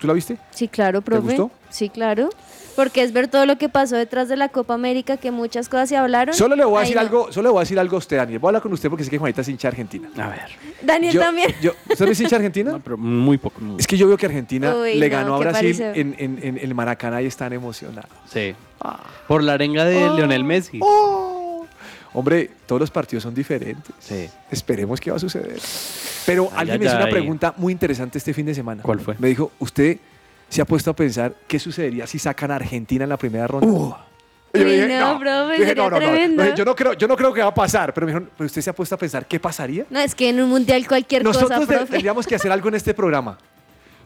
[0.00, 0.38] ¿Tú la viste?
[0.50, 1.22] sí, claro, profe.
[1.22, 1.50] gustó?
[1.68, 2.30] Sí, claro.
[2.76, 5.88] Porque es ver todo lo que pasó detrás de la Copa América, que muchas cosas
[5.90, 6.34] se hablaron.
[6.34, 7.00] Solo le voy a Ahí decir no.
[7.02, 8.38] algo, solo le voy a decir algo a usted, Daniel.
[8.38, 10.08] Voy a hablar con usted porque sé que Juanita es hincha Argentina.
[10.16, 10.40] A ver.
[10.80, 11.54] Daniel Yo- también.
[11.60, 12.80] yo- ¿Usted no es hincha Argentina?
[12.84, 13.60] pero muy poco.
[13.60, 16.14] muy- Es que yo veo que Argentina Uy, le no, ganó a qué Brasil en,
[16.18, 18.08] en- en el Maracaná y están emocionados.
[18.32, 18.54] Sí.
[19.28, 20.16] Por la arenga de Oh.
[20.16, 20.80] Lionel Messi.
[22.12, 23.94] Hombre, todos los partidos son diferentes.
[24.00, 24.28] Sí.
[24.50, 25.58] Esperemos qué va a suceder.
[26.26, 28.82] Pero Ay, alguien ay, me hizo una pregunta muy interesante este fin de semana.
[28.82, 29.14] ¿Cuál fue?
[29.18, 29.98] Me dijo, ¿usted
[30.48, 34.06] se ha puesto a pensar qué sucedería si sacan a Argentina en la primera ronda?
[34.52, 36.54] Y yo Uy, dije, no, profe, Yo dije, tremendo.
[36.56, 37.94] Yo no, creo, yo no creo que va a pasar.
[37.94, 39.86] Pero me dijeron, ¿pero usted se ha puesto a pensar qué pasaría?
[39.90, 41.92] No, es que en un mundial cualquier Nosotros cosa, profe.
[41.92, 43.38] tendríamos que hacer algo en este programa.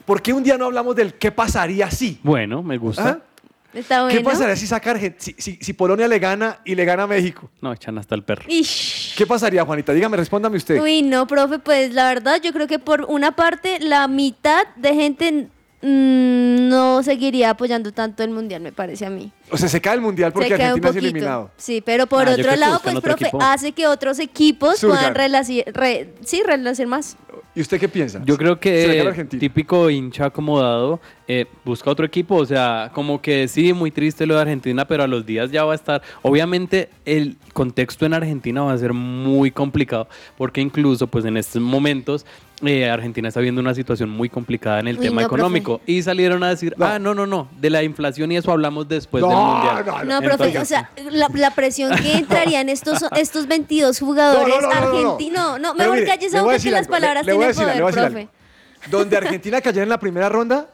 [0.05, 2.21] ¿Por qué un día no hablamos del qué pasaría si?
[2.23, 3.09] Bueno, me gusta.
[3.09, 3.34] ¿Ah?
[3.75, 4.17] Está bueno.
[4.19, 7.07] ¿Qué pasaría si saca Argen- si, si- si Polonia le gana y le gana a
[7.07, 7.51] México?
[7.61, 8.45] No, echan hasta el perro.
[8.49, 9.15] Ish.
[9.17, 9.93] ¿Qué pasaría, Juanita?
[9.93, 10.81] Dígame, respóndame usted.
[10.81, 14.95] Uy, no, profe, pues la verdad yo creo que por una parte la mitad de
[14.95, 15.49] gente
[15.89, 19.31] mm, no seguiría apoyando tanto el mundial, me parece a mí.
[19.51, 21.51] O sea, se cae el mundial porque Se Argentina es eliminado.
[21.57, 23.39] Sí, pero por Ah, otro lado, pues, otro profe, equipo.
[23.43, 27.17] hace que otros equipos puedan relaci- re- sí, relacionar más.
[27.57, 28.21] ¿Y usted qué piensa?
[28.25, 33.73] Yo creo que típico hincha acomodado eh, busca otro equipo, o sea, como que sí,
[33.73, 36.03] muy triste lo de Argentina, pero a los días ya va a estar.
[36.23, 41.63] Obviamente el contexto en Argentina va a ser muy complicado, porque incluso pues en estos
[41.63, 42.27] momentos
[42.67, 46.03] eh, Argentina está viendo una situación muy complicada en el Uy, tema no, económico y
[46.03, 49.31] salieron a decir, ah, no, no, no, de la inflación y eso hablamos después del
[49.33, 49.85] No, mundial.
[49.87, 54.55] no, No, profe, Entonces, o sea, la, la presión que entrarían estos, estos 22 jugadores
[54.55, 55.09] No, no, no, no, no, no.
[55.11, 55.61] argentinos.
[55.61, 57.83] No, Pero mejor mire, calles aunque que las palabras le voy a tienen poder, le
[57.83, 58.91] voy a decir profe.
[58.91, 60.69] Donde Argentina cayera en la primera ronda,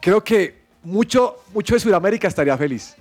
[0.00, 2.94] creo que mucho, mucho de Sudamérica estaría feliz.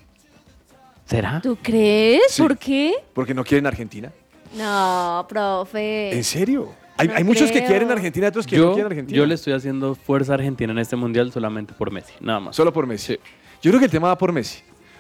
[1.06, 1.40] ¿Será?
[1.42, 2.22] ¿Tú crees?
[2.30, 2.42] Sí.
[2.42, 2.94] ¿Por qué?
[3.14, 4.12] Porque no quieren Argentina.
[4.56, 6.14] No, profe.
[6.16, 6.74] ¿En serio?
[7.02, 9.18] Hay, No hay muchos que quieren Argentina, otros que no quieren Argentina.
[9.18, 12.56] yo le estoy haciendo fuerza a Argentina en este mundial solamente por Messi, nada más.
[12.56, 13.18] Solo por Messi.
[13.62, 14.60] Yo creo que el tema va por Messi.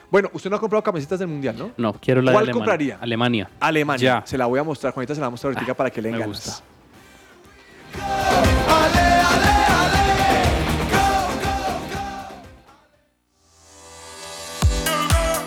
[0.09, 1.71] Bueno, usted no ha comprado camisetas del Mundial, ¿no?
[1.77, 2.53] No, quiero la ¿Cuál de Alemania.
[2.53, 2.97] compraría?
[2.99, 3.49] Alemania.
[3.61, 4.03] Alemania.
[4.19, 4.27] Ya.
[4.27, 6.09] Se la voy a mostrar, Juanita se la va a mostrar ahorita para que le
[6.09, 6.37] den me ganas.
[6.45, 6.63] gusta.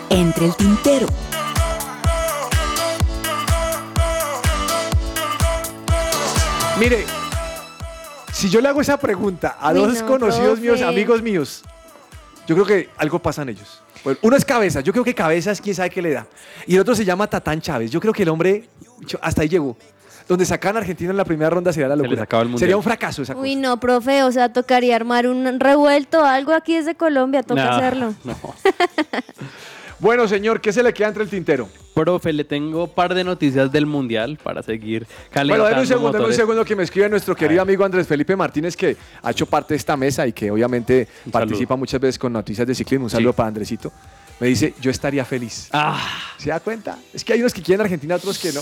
[0.09, 1.07] Entre el tintero.
[6.79, 7.05] Mire,
[8.33, 11.63] si yo le hago esa pregunta a Uy, dos no, conocidos míos, amigos míos,
[12.47, 13.81] yo creo que algo pasa en ellos.
[14.03, 16.27] Bueno, uno es cabeza, yo creo que cabeza es quien sabe qué le da.
[16.67, 17.89] Y el otro se llama Tatán Chávez.
[17.91, 18.67] Yo creo que el hombre
[19.21, 19.77] hasta ahí llegó.
[20.27, 22.25] Donde sacan a Argentina en la primera ronda sería la locura.
[22.25, 22.57] el.
[22.57, 23.43] Sería un fracaso esa cosa.
[23.43, 27.77] Uy, no, profe, o sea, tocaría armar un revuelto, algo aquí desde Colombia, toca Nah,
[27.77, 28.13] hacerlo.
[28.23, 28.35] no.
[29.99, 31.69] Bueno, señor, ¿qué se le queda entre el tintero?
[31.93, 35.87] Profe, le tengo un par de noticias del mundial para seguir calentando Bueno, denme un
[35.87, 39.31] segundo, denme un segundo que me escribe nuestro querido amigo Andrés Felipe Martínez, que ha
[39.31, 42.75] hecho parte de esta mesa y que obviamente Un participa muchas veces con noticias de
[42.75, 43.05] ciclismo.
[43.05, 43.37] Un saludo Sí.
[43.37, 43.91] para Andresito.
[44.41, 45.69] Me dice, yo estaría feliz.
[45.71, 45.97] Ah,
[46.37, 46.97] ¿Se da cuenta?
[47.13, 48.61] Es que hay unos que quieren Argentina, otros que no.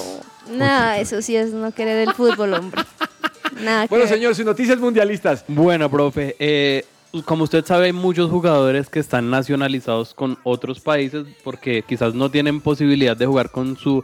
[0.55, 2.83] Nah, eso sí es no querer el fútbol, hombre.
[3.59, 5.43] Nada Bueno, señor, sus noticias mundialistas.
[5.47, 6.85] Bueno, profe, eh,
[7.21, 12.31] como usted sabe, hay muchos jugadores que están nacionalizados con otros países porque quizás no
[12.31, 14.03] tienen posibilidad de jugar con su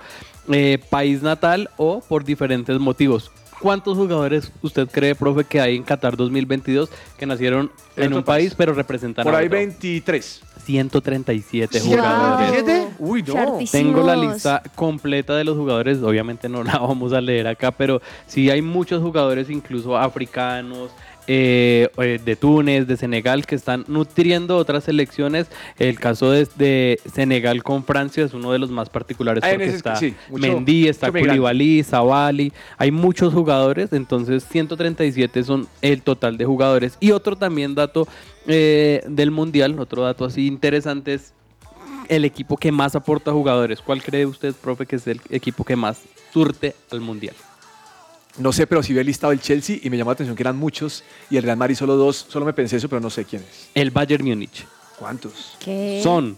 [0.52, 3.32] eh, país natal o por diferentes motivos.
[3.60, 8.52] ¿Cuántos jugadores usted cree, profe, que hay en Qatar 2022 que nacieron En un país
[8.52, 8.56] país.
[8.56, 9.58] pero representan Por a ahí otro?
[9.58, 10.44] 23.
[10.64, 12.64] 137 jugadores.
[12.64, 12.90] ¿137?
[13.00, 13.34] Uy, no.
[13.34, 13.72] Chartísimos.
[13.72, 18.02] Tengo la lista completa de los jugadores, obviamente no la vamos a leer acá, pero
[18.28, 20.92] sí hay muchos jugadores, incluso africanos,
[21.32, 25.46] eh, eh, de Túnez, de Senegal, que están nutriendo otras selecciones.
[25.78, 29.66] El caso de, de Senegal con Francia es uno de los más particulares Ah, porque
[29.66, 31.12] ese está sí, mucho- Mendy, está.
[31.12, 36.98] Koulibaly, Zabali, hay muchos jugadores, entonces 137 son el total de jugadores.
[37.00, 38.08] Y otro también dato
[38.48, 41.34] eh, del Mundial, otro dato así interesante es
[42.08, 43.82] el equipo que más aporta jugadores.
[43.82, 46.02] ¿Cuál cree usted, profe, que es el equipo que más
[46.34, 47.36] surte al Mundial?
[48.40, 50.44] No sé, pero si vi el listado del Chelsea y me llamó la atención que
[50.44, 52.26] eran muchos y el Real Madrid solo dos.
[52.30, 53.70] Solo me pensé eso, pero no sé quién es.
[53.76, 54.66] El Bayern Múnich.
[54.98, 55.56] ¿Cuántos?
[55.60, 56.00] ¿Qué?
[56.04, 56.38] Son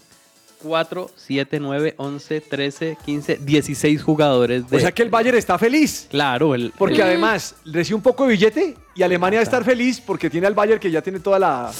[0.64, 4.78] 4, 7, 9, 11, 13, 15, 16 jugadores de...
[4.78, 6.08] O sea que el Bayern está feliz.
[6.10, 9.64] Claro, el, Porque el- además recibe un poco de billete y Alemania va a estar
[9.64, 11.72] feliz porque tiene al Bayern que ya tiene toda la...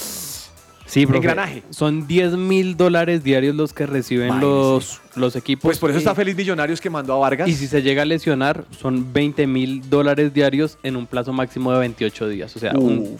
[0.92, 1.62] Sí, profe, engranaje.
[1.70, 5.62] Son 10 mil dólares diarios los que reciben los, los equipos.
[5.62, 7.48] Pues por eso está feliz Millonarios que mandó a Vargas.
[7.48, 11.72] Y si se llega a lesionar, son 20 mil dólares diarios en un plazo máximo
[11.72, 12.54] de 28 días.
[12.54, 13.18] O sea, un,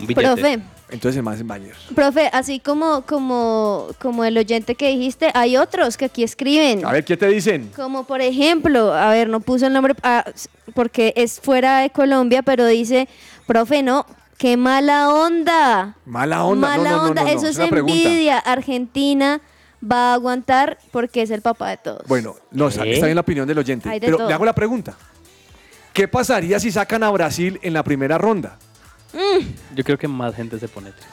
[0.00, 0.22] un billete.
[0.22, 1.76] Profe, Entonces más en Bayern.
[1.94, 6.86] profe, así como, como, como el oyente que dijiste, hay otros que aquí escriben.
[6.86, 7.70] A ver, ¿qué te dicen?
[7.76, 10.24] Como por ejemplo, a ver, no puso el nombre ah,
[10.74, 13.08] porque es fuera de Colombia, pero dice,
[13.46, 14.06] profe, no,
[14.40, 15.94] qué mala onda.
[16.06, 16.68] Mala onda.
[16.68, 18.38] Mala no, no, no, onda, no, no, eso es envidia.
[18.38, 19.40] Argentina
[19.84, 22.06] va a aguantar porque es el papá de todos.
[22.08, 23.88] Bueno, no, está, está bien la opinión del oyente.
[23.88, 24.28] De Pero todo.
[24.28, 24.96] le hago la pregunta.
[25.92, 28.56] ¿Qué pasaría si sacan a Brasil en la primera ronda?
[29.12, 29.44] Mm,
[29.76, 31.10] Yo creo que más gente se pone triste.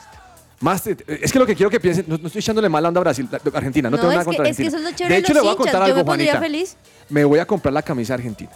[0.60, 2.98] Más, eh, es que lo que quiero que piensen, no, no estoy echándole mala onda
[3.00, 4.68] a Brasil, la- Argentina, no, no, tengo nada que, contra es que Argentina.
[4.68, 5.74] eso es lo de hecho, de le voy a contar.
[5.80, 6.46] Yo algo, me pondría Juanita.
[6.46, 6.76] feliz.
[7.10, 8.50] Me voy a comprar la camisa argentina.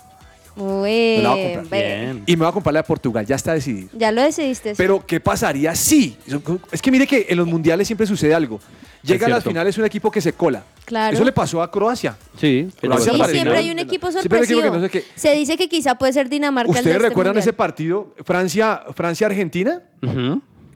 [0.57, 1.83] Uy, Me la voy a comprar.
[2.27, 3.89] Y me voy a comprar la de Portugal, ya está decidido.
[3.95, 4.71] Ya lo decidiste.
[4.71, 4.75] sí.
[4.77, 6.17] Pero, ¿qué pasaría si?
[6.71, 8.61] Es que mire que en los mundiales siempre sucede algo.
[9.03, 10.63] Llega a las finales un equipo que se cola.
[10.85, 11.15] Claro.
[11.17, 12.17] Eso le pasó a Croacia.
[12.39, 14.63] Sí, Pero Sí, siempre hay un equipo un sorpresivo.
[14.63, 15.05] que no sé qué.
[15.17, 17.49] Se dice que quizá puede ser Dinamarca el de ¿Ustedes este recuerdan mundial.
[17.49, 19.83] ese partido Francia, Francia-Argentina?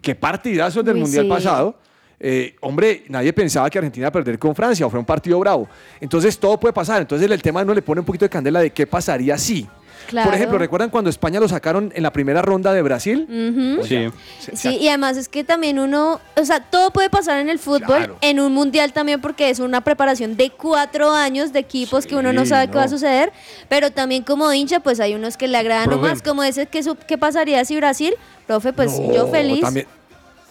[0.03, 1.29] Qué partidazo del Uy, Mundial sí.
[1.29, 1.79] pasado.
[2.19, 5.39] Eh, hombre, nadie pensaba que Argentina iba a perder con Francia o fue un partido
[5.39, 5.69] bravo.
[6.01, 7.03] Entonces todo puede pasar.
[7.03, 9.67] Entonces el tema no le pone un poquito de candela de qué pasaría si.
[10.09, 10.27] Claro.
[10.31, 13.27] Por ejemplo, ¿recuerdan cuando España lo sacaron en la primera ronda de Brasil?
[13.83, 14.09] Sí.
[14.55, 17.81] Sí, y además es que también uno, o sea, todo puede pasar en el fútbol,
[17.87, 18.17] Claro.
[18.21, 22.33] en un mundial también, porque es una preparación de cuatro años de equipos que uno
[22.33, 23.33] no sabe qué va a suceder,
[23.69, 26.03] pero también como hincha, pues hay unos que le agradan Profe.
[26.03, 28.15] más, como ese que su- qué pasaría si Brasil,
[28.47, 29.61] profe, pues yo feliz.
[29.61, 29.87] también.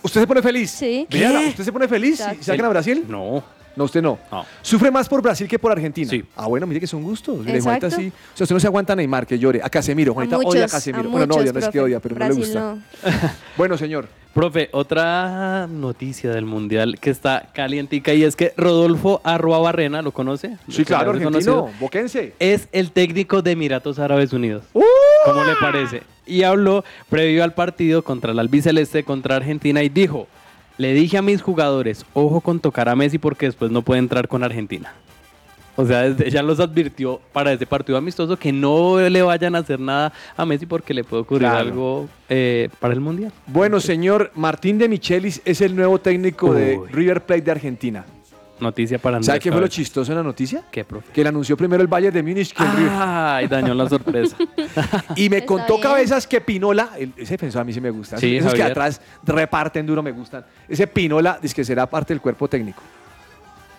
[0.06, 0.70] ¿Usted se pone feliz?
[0.72, 1.08] Sí.
[1.10, 2.44] ¿Usted se pone feliz si Exacto.
[2.44, 3.04] sacan a Brasil?
[3.08, 3.44] No.
[3.76, 4.18] No, usted no.
[4.62, 6.10] ¿Sufre más por Brasil que por Argentina?
[6.10, 6.24] Sí.
[6.38, 7.40] Ah, bueno, mire que son gustos.
[7.40, 7.90] Mire, Exacto.
[7.90, 8.08] Juanita sí.
[8.34, 9.60] O sea, usted no se aguanta a Neymar que llore.
[9.62, 10.14] A Casemiro.
[10.14, 11.10] Juanita odia a Casemiro.
[11.10, 12.60] a bueno, no odia, no es que odia, pero no le Brasil gusta.
[12.62, 12.82] no.
[13.58, 14.08] Bueno, señor.
[14.34, 20.12] Profe, otra noticia del Mundial que está calientica y es que Rodolfo Arroa Barrena, ¿lo
[20.12, 20.58] conoce?
[20.70, 21.50] Sí, claro, ¿Lo conoce?
[21.50, 22.34] argentino, boquense.
[22.40, 24.64] Es el técnico de Emiratos Árabes Unidos.
[25.26, 26.04] ¿Cómo le parece?
[26.26, 30.28] Y habló previo al partido contra el albiceleste contra Argentina y dijo,
[30.78, 34.28] le dije a mis jugadores, ojo con tocar a Messi porque después no puede entrar
[34.28, 34.94] con Argentina.
[35.78, 39.60] O sea, desde- ya los advirtió para este partido amistoso que no le vayan a
[39.60, 41.60] hacer nada a Messi porque le puede ocurrir Claro.
[41.60, 43.32] algo eh, para el Mundial.
[43.48, 46.80] Bueno, señor, Martín de Michelis es el nuevo técnico de.
[46.92, 48.06] River Plate de Argentina.
[48.60, 50.64] Noticia para Andrés ¿Sabe qué fue lo chistoso en la noticia?
[50.72, 51.12] ¿Qué, profe?
[51.12, 52.92] Que le anunció primero el Bayern de Múnich que el River.
[52.94, 54.38] Ay, dañó la sorpresa.
[55.16, 55.82] Y me Está contó bien.
[55.82, 58.18] cabezas que Pinola, el- ese defensor a mí sí me gusta.
[58.18, 58.72] Sí, esos que Javier.
[58.72, 60.46] atrás reparten duro me gustan.
[60.70, 62.82] Ese Pinola dice que será parte del cuerpo técnico.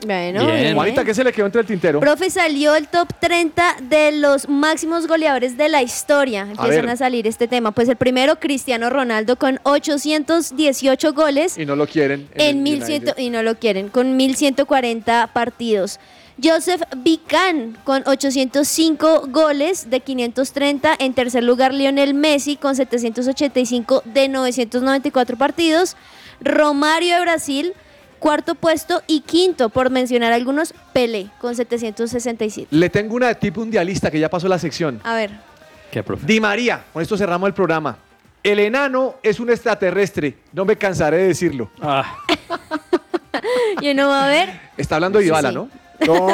[0.04, 0.74] Bueno, Bien.
[0.74, 2.00] Juanita, ¿qué se le quedó entre el tintero?
[2.00, 6.42] Profe, salió el top 30 de los máximos goleadores de la historia.
[6.42, 6.90] Empiezan ver.
[6.90, 7.72] a, salir este tema.
[7.72, 12.28] Pues el primero, Cristiano Ronaldo, con 818 goles Y no lo quieren.
[12.34, 13.18] en el 1100, United.
[13.18, 15.98] y no lo quieren, con 1140 partidos.
[16.42, 20.94] Joseph Vican con 805 goles de 530.
[20.98, 25.96] En tercer lugar, Lionel Messi con 785 de 994 partidos.
[26.40, 27.72] Romario de Brasil,
[28.16, 29.02] cuarto puesto.
[29.06, 32.68] Y quinto, por mencionar algunos, Pelé con 767.
[32.70, 35.00] Le tengo una de tipo mundialista que ya pasó la sección.
[35.04, 35.30] A ver,
[35.90, 36.26] ¿Qué, profe?
[36.26, 37.96] Di María, con esto cerramos el programa.
[38.42, 41.70] El enano es un extraterrestre, no me cansaré de decirlo.
[41.80, 42.16] Ah,
[43.80, 44.60] y uno va a ver.
[44.76, 45.54] Está hablando de Sí, Ibala, sí.
[45.54, 45.68] ¿no?
[46.06, 46.26] No.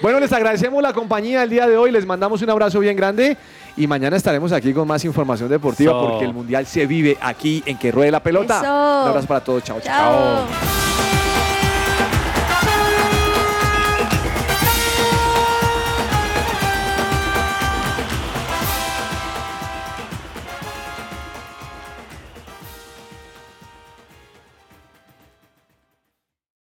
[0.00, 3.36] Bueno, les agradecemos la compañía el día de hoy, les mandamos un abrazo bien grande
[3.76, 7.78] y mañana estaremos aquí con más información deportiva porque el Mundial se vive aquí en
[7.78, 8.60] Que Ruede la Pelota.
[8.60, 9.02] Eso.
[9.02, 10.46] Un abrazo para todos, chao, chao.
[10.46, 11.27] Chao.